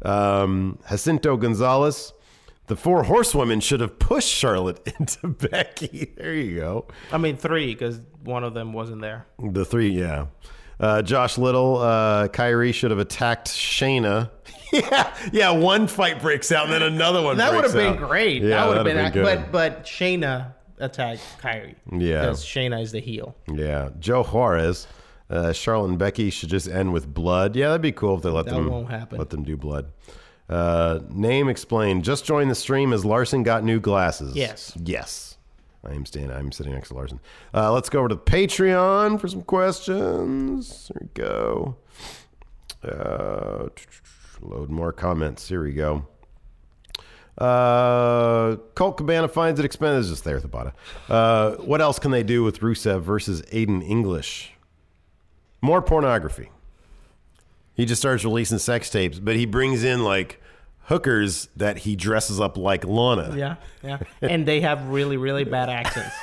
[0.03, 2.13] Um, Jacinto Gonzalez,
[2.67, 6.13] the four horsewomen should have pushed Charlotte into Becky.
[6.17, 6.87] There you go.
[7.11, 9.27] I mean three because one of them wasn't there.
[9.39, 10.27] The three, yeah.
[10.81, 14.31] Uh, Josh Little, uh, Kairi should have attacked Shayna.
[14.73, 15.51] yeah, yeah.
[15.51, 17.37] One fight breaks out and then another one.
[17.39, 18.09] that would have been out.
[18.09, 18.43] great.
[18.43, 19.51] Yeah, that would have that'd been, good.
[19.51, 21.75] but but Shayna attacked Kairi.
[21.91, 22.21] Yeah.
[22.21, 23.35] because Shayna is the heel.
[23.53, 24.87] Yeah, Joe Juarez,
[25.31, 27.57] uh, Charlotte and Becky should just end with blood.
[27.57, 29.19] Yeah, that'd be cool if they let That them won't happen.
[29.19, 29.87] let them do blood.
[30.49, 32.05] Uh, name explained.
[32.05, 34.35] Just joined the stream as Larson got new glasses.
[34.37, 34.73] Yes.
[34.83, 35.28] yes.
[35.85, 36.37] I am standing.
[36.37, 37.21] I'm sitting next to Larson.
[37.55, 40.89] Uh, let's go over to the Patreon for some questions.
[40.89, 41.77] Here we go.
[42.83, 43.69] Uh,
[44.41, 45.49] load more comments.
[45.49, 46.07] Here we go.
[47.39, 50.01] Uh, Colt Cabana finds it expensive.
[50.01, 50.73] It's just there at the bottom.
[51.09, 54.55] Uh, what else can they do with Rusev versus Aiden English?
[55.61, 56.51] More pornography.
[57.75, 60.41] He just starts releasing sex tapes, but he brings in like
[60.89, 63.35] hookers that he dresses up like Lana.
[63.37, 66.15] Yeah, yeah, and they have really really bad accents.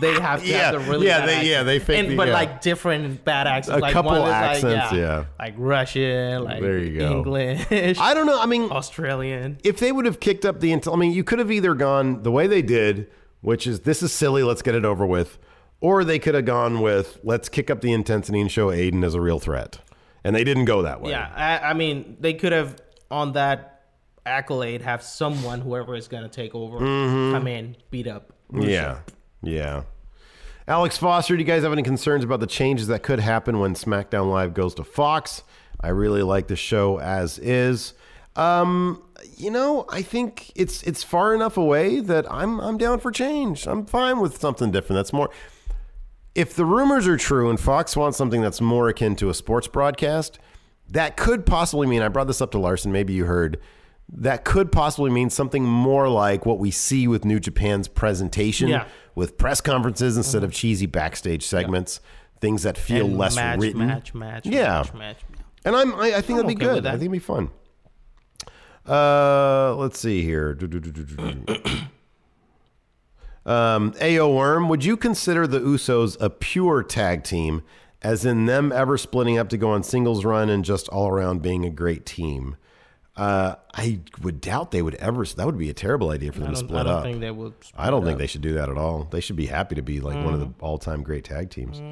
[0.00, 1.48] They have to Yeah, have the really yeah, bad they- accents.
[1.50, 2.34] yeah, they fake and, the- but yeah.
[2.34, 3.78] like different bad accents.
[3.78, 5.24] A like couple one accents, like, yeah.
[5.38, 7.10] like Russian, like There you go.
[7.10, 7.98] English.
[7.98, 8.40] I don't know.
[8.40, 9.58] I mean, Australian.
[9.64, 12.30] if they would have kicked up the I mean, you could have either gone the
[12.30, 13.08] way they did,
[13.40, 15.38] which is this is silly, let's get it over with,
[15.80, 19.14] or they could have gone with let's kick up the intensity and show Aiden as
[19.14, 19.80] a real threat.
[20.22, 21.10] And they didn't go that way.
[21.10, 22.76] Yeah, I, I mean they could have
[23.10, 23.79] on that
[24.26, 27.32] accolade have someone whoever is gonna take over Mhm.
[27.32, 28.32] come in beat up.
[28.52, 28.98] Yeah.
[29.42, 29.82] Yeah.
[30.68, 33.74] Alex Foster, do you guys have any concerns about the changes that could happen when
[33.74, 35.42] SmackDown Live goes to Fox?
[35.80, 37.94] I really like the show as is.
[38.36, 39.02] Um,
[39.36, 43.66] you know, I think it's it's far enough away that I'm I'm down for change.
[43.66, 44.98] I'm fine with something different.
[44.98, 45.30] That's more
[46.34, 49.66] if the rumors are true and Fox wants something that's more akin to a sports
[49.66, 50.38] broadcast,
[50.88, 53.58] that could possibly mean I brought this up to Larson, maybe you heard.
[54.12, 58.86] That could possibly mean something more like what we see with New Japan's presentation Yeah.
[59.14, 62.00] with press conferences instead of cheesy backstage segments,
[62.40, 63.86] things that feel And less match, written.
[63.86, 64.78] match, match, yeah.
[64.78, 65.16] match, match.
[65.64, 66.84] And I'm I, I think I'm that'd be okay with good.
[66.84, 66.88] that.
[66.88, 67.50] I think it'd be fun.
[68.88, 70.58] Uh, let's see here.
[73.46, 77.62] Um, AO Worm, would you consider the Usos a pure tag team,
[78.02, 81.40] as in them ever splitting up to go on singles run and just all around
[81.40, 82.56] being a great team?
[83.16, 85.24] Uh, I would doubt they would ever.
[85.24, 87.02] That would be a terrible idea for them to split I don't up.
[87.02, 88.18] think they would I don't think up.
[88.18, 89.04] they should do that at all.
[89.10, 91.82] They should be happy to be like one of the all-time great tag teams.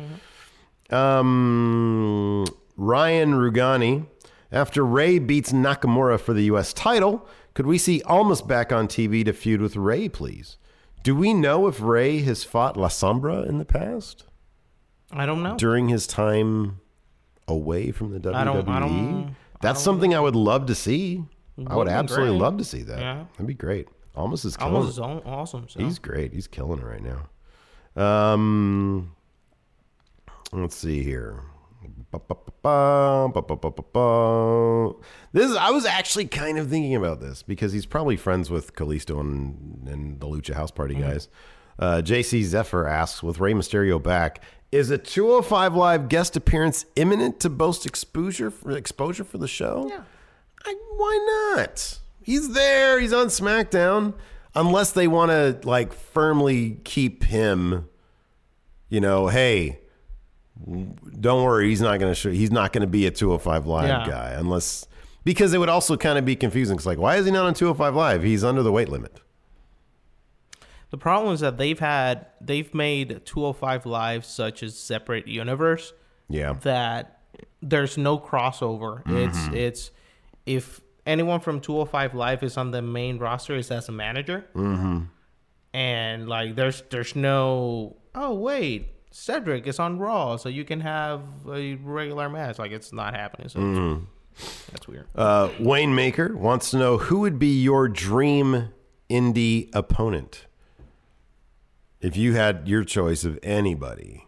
[0.90, 2.44] Um,
[2.76, 4.06] Ryan Rugani.
[4.50, 6.72] After Rey beats Nakamura for the U.S.
[6.72, 10.56] title, could we see Almas back on TV to feud with Rey, please?
[11.02, 14.24] Do we know if Rey has fought La Sombra in the past
[15.12, 15.56] I don't know.
[15.56, 16.80] during his time
[17.46, 18.34] away from the WWE.
[18.34, 21.24] I don't- I don't- That's something I would love to see.
[21.58, 22.40] I would Would absolutely great.
[22.40, 22.98] love to see that.
[23.00, 23.24] Yeah.
[23.32, 23.88] That'd be great.
[24.14, 24.74] Almas is killing.
[24.74, 25.02] Almas is it.
[25.02, 25.68] awesome.
[25.68, 25.80] So.
[25.80, 26.32] He's great.
[26.32, 28.02] He's killing it right now.
[28.02, 29.12] Um,
[30.52, 31.42] let's see here.
[35.32, 39.20] This I was actually kind of thinking about this because he's probably friends with Kalisto
[39.20, 41.04] and, and the Lucha House Party Mm-hmm.
[41.78, 47.40] Uh, JC Zephyr asks, with Rey Mysterio back, is a 205 Live guest appearance imminent
[47.40, 49.86] to boast exposure for, exposure for the show?
[49.88, 50.02] Yeah.
[50.64, 51.98] I, why not?
[52.22, 52.98] He's there.
[53.00, 54.14] He's on SmackDown.
[54.54, 57.88] Unless they want to like firmly keep him,
[58.88, 59.78] you know, hey,
[61.20, 62.30] don't worry, he's not going to show.
[62.30, 64.06] He's not going to be a 205 Live Yeah.
[64.06, 64.86] guy unless
[65.24, 66.76] because it would also kind of be confusing.
[66.76, 68.22] It's like, why is he not on 205 Live?
[68.24, 69.20] He's under the weight limit.
[70.90, 75.92] The problem is that they've had they've made 205 Live such a separate universe.
[76.28, 76.54] Yeah.
[76.62, 77.20] That
[77.62, 79.02] there's no crossover.
[79.06, 79.54] It's Mhm.
[79.54, 79.90] it's
[80.46, 85.00] if anyone from 205 Live is on the main roster is as a manager, Mm-hmm.
[85.74, 91.22] and like there's there's no oh wait Cedric is on Raw, so you can have
[91.50, 92.58] a regular match.
[92.58, 93.48] Like it's not happening.
[93.48, 94.02] So it's- Mhm.
[94.70, 95.06] that's weird.
[95.14, 98.68] Uh, Wayne Maker wants to know who would be your dream
[99.10, 100.46] indie opponent.
[102.00, 104.26] If you had your choice of anybody,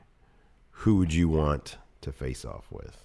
[0.71, 2.97] who would you want to face off with?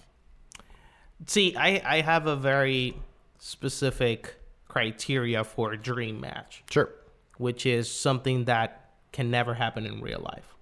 [1.26, 2.96] See, I, I have a very
[3.38, 4.34] specific
[4.66, 6.64] criteria for a dream match.
[6.70, 6.90] Sure.
[7.38, 10.54] Which is something that can never happen in real life.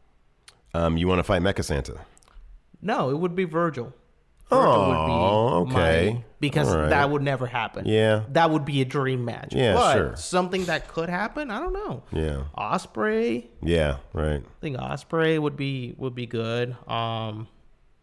[0.74, 2.00] Um, you want to fight Mecha Santa?
[2.82, 3.92] No, it would be Virgil.
[4.50, 6.24] Oh, okay.
[6.40, 6.90] because right.
[6.90, 7.86] that would never happen.
[7.86, 8.24] Yeah.
[8.30, 9.54] That would be a dream match.
[9.54, 10.16] Yeah, but sure.
[10.16, 12.02] Something that could happen, I don't know.
[12.12, 12.44] Yeah.
[12.56, 14.42] Osprey, Yeah, right.
[14.44, 16.76] I think Osprey would be would be good.
[16.88, 17.48] Um,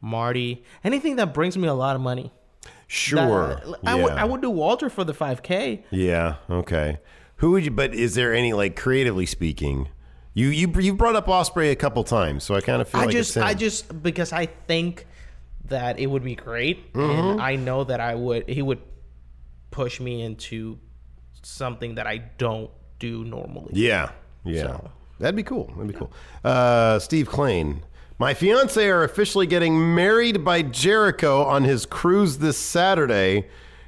[0.02, 2.32] Marty, anything that brings me a lot of money.
[2.88, 3.62] Sure.
[3.64, 4.22] That- I would Yeah.
[4.22, 5.84] I would do Walter for the 5K.
[5.92, 6.36] Yeah.
[6.50, 7.00] Okay.
[7.38, 7.72] Who would you?
[7.72, 9.90] But is there any like creatively speaking?
[10.34, 13.06] You you you brought up Osprey a couple times, so I kind of feel like
[13.06, 13.38] I like just.
[13.38, 15.06] I just because I think
[15.66, 17.32] that it would be great, Mhm.
[17.32, 18.80] and I know that I would he would
[19.72, 20.78] push me into
[21.44, 23.72] something that I don't do normally.
[23.74, 24.12] Yeah,
[24.44, 24.90] yeah, So-
[25.20, 25.68] that'd be cool.
[25.76, 26.12] That'd be cool.
[26.44, 27.78] Uh, Steve Klain,
[28.20, 33.48] my fiance are officially getting married by Jericho on his cruise this Saturday.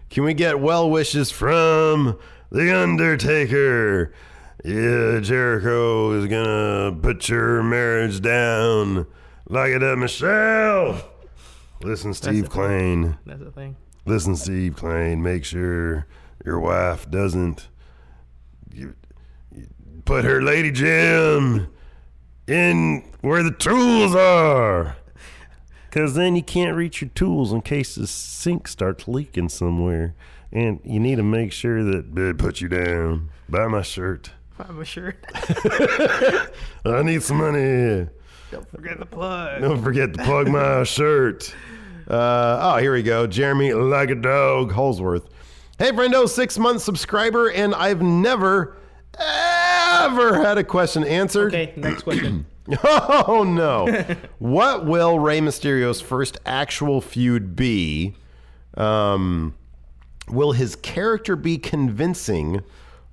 [0.09, 2.17] Can we get well wishes from
[2.51, 4.13] the Undertaker?
[4.63, 9.05] Yeah, Jericho is gonna put your marriage down.
[9.49, 11.01] Like it up, Michelle.
[11.83, 13.17] Listen, Steve thing.
[13.25, 13.75] That's the thing.
[14.05, 16.07] Listen, Steve Klain, make sure
[16.45, 17.69] your wife doesn't
[18.73, 18.95] you,
[19.55, 19.67] you
[20.05, 21.67] put her lady jam
[22.47, 24.97] in where the tools are.
[25.89, 30.15] Because then you can't reach your tools in case the sink starts leaking somewhere.
[30.51, 33.29] And you need to make sure that, babe, put you down.
[33.47, 34.31] Buy my shirt.
[34.57, 35.23] Buy my shirt.
[36.85, 38.07] I need some money.
[38.51, 39.61] Don't forget the plug.
[39.61, 41.55] Don't forget to plug my shirt.
[42.07, 43.27] Uh, oh, here we go.
[43.27, 45.27] Jeremy like a dog Holsworth.
[45.79, 48.77] Hey, friendo, six month subscriber, and I've never,
[49.19, 51.53] ever had a question answered.
[51.53, 52.45] Okay, next question.
[52.83, 54.05] oh no!
[54.39, 58.15] what will Rey Mysterio's first actual feud be?
[58.75, 59.55] Um,
[60.29, 62.61] will his character be convincing,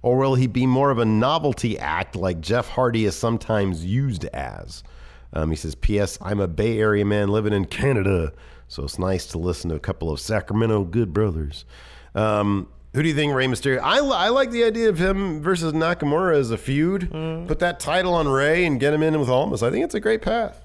[0.02, 4.26] or will he be more of a novelty act like Jeff Hardy is sometimes used
[4.26, 4.84] as?
[5.32, 6.18] Um, he says, "P.S.
[6.20, 8.32] I'm a Bay Area man living in Canada,
[8.70, 11.66] so it's nice to listen to a couple of Sacramento good brothers."
[12.14, 13.80] Um, who do you think Rey Mysterio?
[13.82, 17.10] I, I like the idea of him versus Nakamura as a feud.
[17.46, 19.62] Put that title on Rey and get him in with Almas.
[19.62, 20.64] I think it's a great path.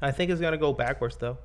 [0.00, 1.38] I think it's gonna go backwards though.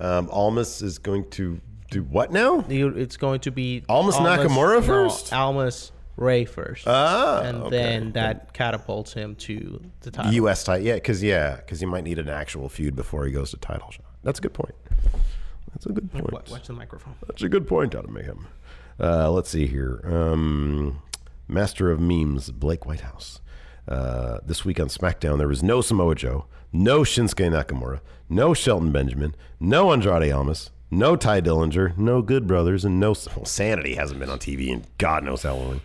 [0.00, 2.64] Um, Almas is going to do what now?
[2.68, 5.32] It's going to be Almas Nakamura no, first?
[5.32, 6.86] Almas Rey first.
[6.86, 7.70] Ah, and okay.
[7.70, 10.32] then that catapults him to the title.
[10.32, 10.64] U.S.
[10.64, 13.56] title, yeah, because yeah, because he might need an actual feud before he goes to
[13.56, 14.06] title shot.
[14.22, 14.74] That's a good point.
[15.72, 16.32] That's a good point.
[16.32, 17.14] Watch, watch the microphone.
[17.26, 18.46] That's a good point Adam Mayhem.
[18.98, 20.00] Uh, let's see here.
[20.04, 21.02] Um,
[21.48, 23.40] Master of Memes, Blake Whitehouse.
[23.86, 28.00] Uh, this week on SmackDown, there was no Samoa Joe, no Shinsuke Nakamura,
[28.30, 33.44] no Shelton Benjamin, no Andrade Almas, no Tye Dillinger, no Good Brothers, and no well,
[33.44, 35.80] Sanity hasn't been on TV in God knows how long.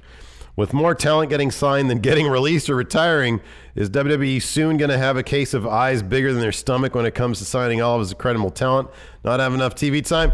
[0.59, 3.39] With more talent getting signed than getting released or retiring,
[3.75, 7.05] is WWE soon going to have a case of eyes bigger than their stomach when
[7.05, 8.89] it comes to signing all of his incredible talent,
[9.23, 10.33] not have enough TV time?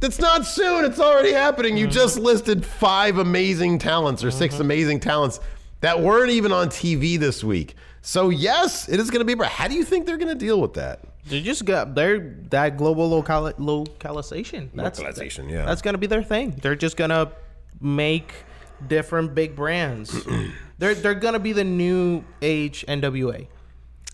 [0.00, 0.84] It's not soon.
[0.84, 1.76] It's already happening.
[1.76, 4.62] You just listed five amazing talents or 6 mm-hmm.
[4.62, 5.40] amazing talents
[5.80, 7.74] that weren't even on TV this week.
[8.00, 9.34] So yes, it is going to be.
[9.34, 11.00] But how do you think they're going to deal with that?
[11.26, 14.70] They just got they're that global local localization.
[14.72, 15.64] That's, Localization, yeah.
[15.64, 16.50] That's gonna be their thing.
[16.60, 17.32] They're just gonna
[17.80, 18.34] make
[18.88, 20.26] different big brands.
[20.78, 23.46] they're they're gonna be the new age NWA.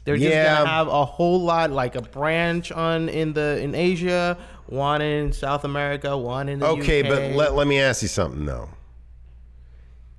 [0.05, 0.57] They're just Yeah.
[0.59, 5.33] gonna have a whole lot like a branch on in the in Asia, one in
[5.33, 7.09] South America, one in the Okay, UK.
[7.09, 8.71] but let, let me ask you something though.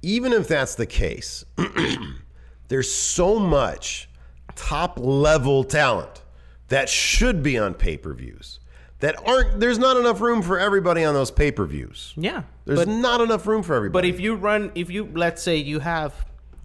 [0.04, 1.46] Even if that's the case,
[2.70, 4.10] there's so much
[4.56, 6.24] top level talent
[6.70, 8.60] that should be on pay per views
[9.00, 9.60] that aren't.
[9.60, 12.14] There's not enough room for everybody on those pay per views.
[12.16, 14.10] yeah, There's but, not enough room for everybody.
[14.12, 16.14] but if you run, if you let's say you have,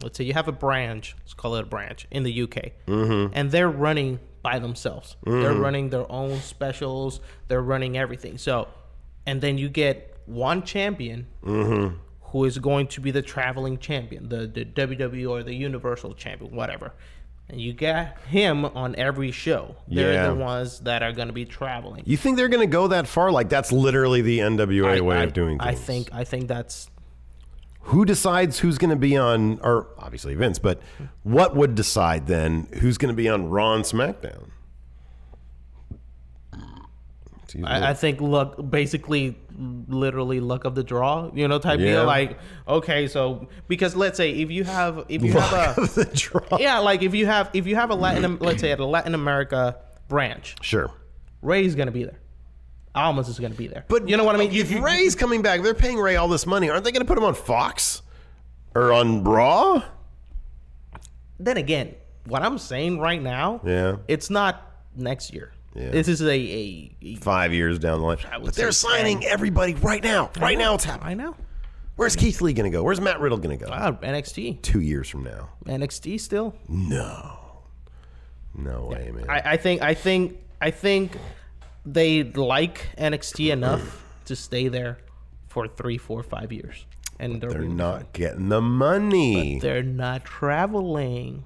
[0.03, 3.31] let's say you have a branch, let's call it a branch in the UK, Mhm.
[3.33, 5.17] and they're running by themselves.
[5.25, 5.61] They're Mhm.
[5.61, 7.21] running their own specials.
[7.49, 8.39] They're running everything.
[8.39, 8.69] So,
[9.27, 11.95] and then you get one champion Mhm.
[12.31, 16.55] who is going to be the traveling champion, the the WWE or the Universal champion,
[16.55, 16.93] whatever.
[17.49, 19.77] And you got him on every show.
[19.87, 20.29] They're Yeah.
[20.29, 22.03] the ones that are going to be traveling.
[22.05, 23.31] you think they're going to go that far?
[23.31, 25.69] Like that's literally the NWA I- way I- of doing things.
[25.69, 26.91] I think I think that's
[27.91, 30.81] Who decides who's going to be on, or obviously Vince, but
[31.23, 34.49] what would decide then who's going to be on Raw and SmackDown?
[37.65, 41.87] I, I think look basically, literally luck of the draw, you know, type Yeah.
[41.87, 42.05] deal.
[42.05, 42.39] Like,
[42.69, 46.05] okay, so because let's say if you have if you Luck have a of the
[46.15, 46.59] draw.
[46.59, 49.15] yeah, like if you have if you have a Latin, let's say at a Latin
[49.15, 49.77] America
[50.09, 50.91] branch, Sure.
[51.43, 52.19] Rey's gonna be there.
[52.95, 53.85] Almas is gonna be there.
[53.89, 54.53] But you know what I mean?
[54.53, 56.71] If Rey's coming back, they're paying Rey all this money.
[56.71, 58.01] Aren't they going to put him on Fox
[58.75, 59.83] or on Raw?
[61.39, 61.95] Then again,
[62.27, 63.97] what I'm saying right now, Yeah.
[64.09, 64.63] it's not
[64.97, 65.53] next year.
[65.77, 65.91] Yeah.
[65.91, 68.19] This is a, a, a Five years down the line.
[68.43, 69.31] But they're signing 10.
[69.31, 70.31] everybody right now.
[70.41, 71.21] Right now it's happening.
[71.21, 71.37] I know.
[71.97, 72.83] Where's Keith Lee going to go?
[72.83, 73.71] Where's Matt Riddle going to go?
[73.71, 74.61] Wow, NXT.
[74.63, 75.49] Two years from now.
[75.65, 76.55] NXT still.
[76.69, 77.39] No.
[78.55, 79.27] No way, man.
[79.29, 81.17] I, I think I think I think
[81.85, 84.99] they like NXT enough to stay there
[85.49, 86.85] for three, four, five years,
[87.19, 89.59] and they're, They're not getting the money.
[89.59, 91.45] They're not traveling.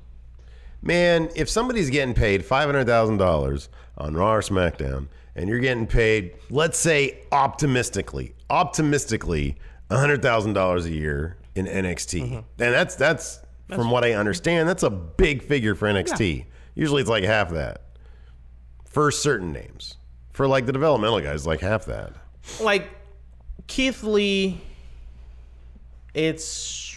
[0.82, 5.58] Man, if somebody's getting paid five hundred thousand dollars on Raw or SmackDown, and you're
[5.58, 9.56] getting paid, let's say optimistically, optimistically,
[9.90, 12.34] hundred thousand dollars a year in NXT, Mm-hmm.
[12.36, 16.46] and that's that's from what I understand, that's a big figure for NXT.
[16.74, 17.82] Usually, it's like half that
[18.84, 19.96] for certain names.
[20.32, 22.14] For like the developmental guys, like half that.
[22.60, 22.88] Like
[23.66, 24.60] Keith Lee,
[26.14, 26.96] it's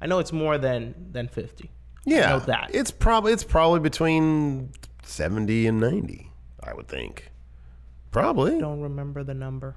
[0.00, 1.70] I know it's more than than fifty.
[2.06, 2.70] Yeah, I know that.
[2.72, 4.70] it's probably it's probably between
[5.02, 6.30] seventy and ninety.
[6.62, 7.30] I would think.
[8.10, 8.56] Probably.
[8.56, 9.76] I don't remember the number.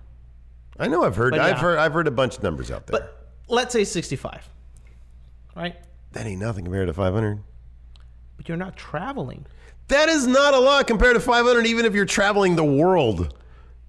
[0.80, 1.62] I know I've heard But I've yeah.
[1.62, 3.00] heard I've heard a bunch of numbers out there.
[3.00, 4.48] But let's say sixty-five,
[5.56, 5.76] right?
[6.14, 7.40] that ain't nothing compared to 500.
[8.38, 9.46] But you're not traveling.
[9.90, 13.36] That is not a lot compared to 500 even if you're traveling the world.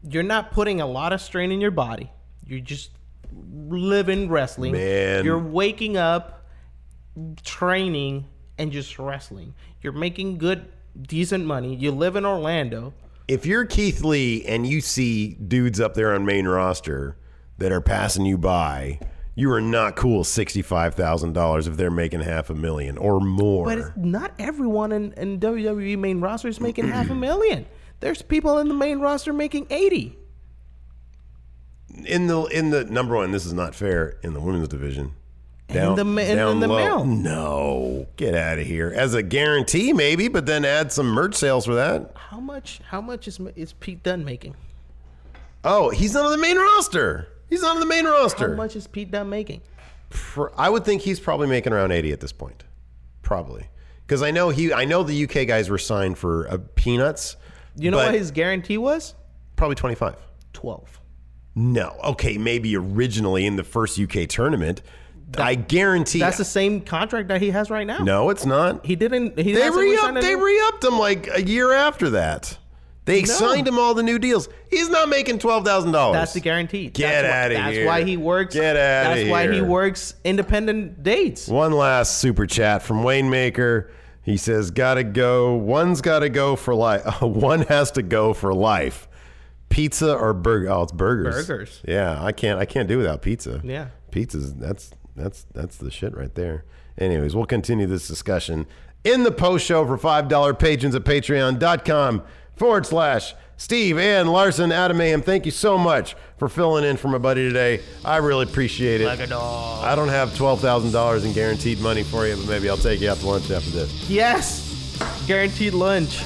[0.02, 2.10] You're not putting a lot of strain in your body.
[2.44, 2.90] You're just
[3.32, 4.72] living wrestling.
[4.72, 5.24] Man.
[5.24, 6.37] You're waking up,
[7.42, 8.26] training,
[8.58, 9.54] and just wrestling.
[9.80, 10.66] You're making good,
[11.00, 11.74] decent money.
[11.74, 12.92] You live in Orlando.
[13.28, 17.16] If you're Keith Lee and you see dudes up there on main roster
[17.58, 19.00] that are passing you by,
[19.34, 23.66] you are not cool $65,000 if they're making half a million or more.
[23.66, 27.66] But it's not everyone in, in WWE main roster is making half a million.
[28.00, 30.16] There's people in the main roster making 80.
[32.04, 35.14] in the in the number one, this is not fair in the women's division.
[35.68, 37.04] In the in- in the male.
[37.04, 38.90] No, get out of here.
[38.94, 42.12] As a guarantee, maybe, but then add some merch sales for that.
[42.14, 44.54] How much how much is is Pete Dunne making?
[45.64, 47.28] Oh, he's not on the main roster.
[47.50, 48.50] He's not on the main roster.
[48.50, 49.60] How much is Pete Dunne making?
[50.56, 52.64] I would think he's probably making around eighty at this point,
[53.20, 53.66] probably,
[54.06, 54.72] because I know he.
[54.72, 57.36] I know the UK guys were signed for uh, peanuts.
[57.76, 59.14] You know what his guarantee was?
[59.56, 60.16] probably twenty five.
[60.54, 61.00] 12.
[61.54, 64.82] No, okay, maybe originally in the first UK tournament.
[65.36, 66.20] I guarantee.
[66.20, 67.98] That's the same contract that he has right now.
[67.98, 68.86] no, it's not.
[68.86, 70.20] He didn't he They re upped.
[70.22, 72.56] They re upped him like a year after that.
[73.04, 73.26] They No.
[73.26, 74.48] signed him all the new deals.
[74.70, 76.16] He's not making twelve thousand dollars.
[76.16, 76.88] That's the guarantee.
[76.88, 78.54] Get that's why- outta That's why he works.
[78.54, 81.48] Get outta That's why he works independent dates.
[81.48, 83.90] One last super chat from Wayne Maker.
[84.22, 85.54] He says, "Gotta go.
[85.54, 87.02] One's gotta go for life.
[87.22, 89.08] One has to go for life.
[89.70, 90.68] Pizza or burger?
[90.70, 91.46] Oh, it's burgers.
[91.46, 91.82] Burgers.
[91.86, 92.58] Yeah, I can't.
[92.60, 93.60] I can't do without pizza.
[93.64, 93.86] Yeah.
[94.10, 96.64] pizza's that's that's that's the shit right there.
[96.96, 98.66] Anyways, we'll continue this discussion
[99.04, 102.22] in the post show for five dollar patrons at Patreon.com
[102.56, 107.08] forward slash Steve and Larson, Adam Mayhem, thank you so much for filling in for
[107.08, 107.80] my buddy today.
[108.04, 109.06] I really appreciate it.
[109.06, 109.84] Like a dog.
[109.84, 113.00] I don't have twelve thousand dollars in guaranteed money for you, but maybe I'll take
[113.00, 114.08] you out to lunch after this.
[114.08, 114.64] Yes.
[115.26, 116.18] Guaranteed lunch.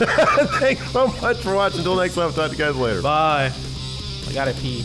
[0.60, 1.78] Thanks so much for watching.
[1.78, 3.01] Until next time, talk to you guys later.
[3.01, 3.51] Bye.
[4.28, 4.85] I gotta pee.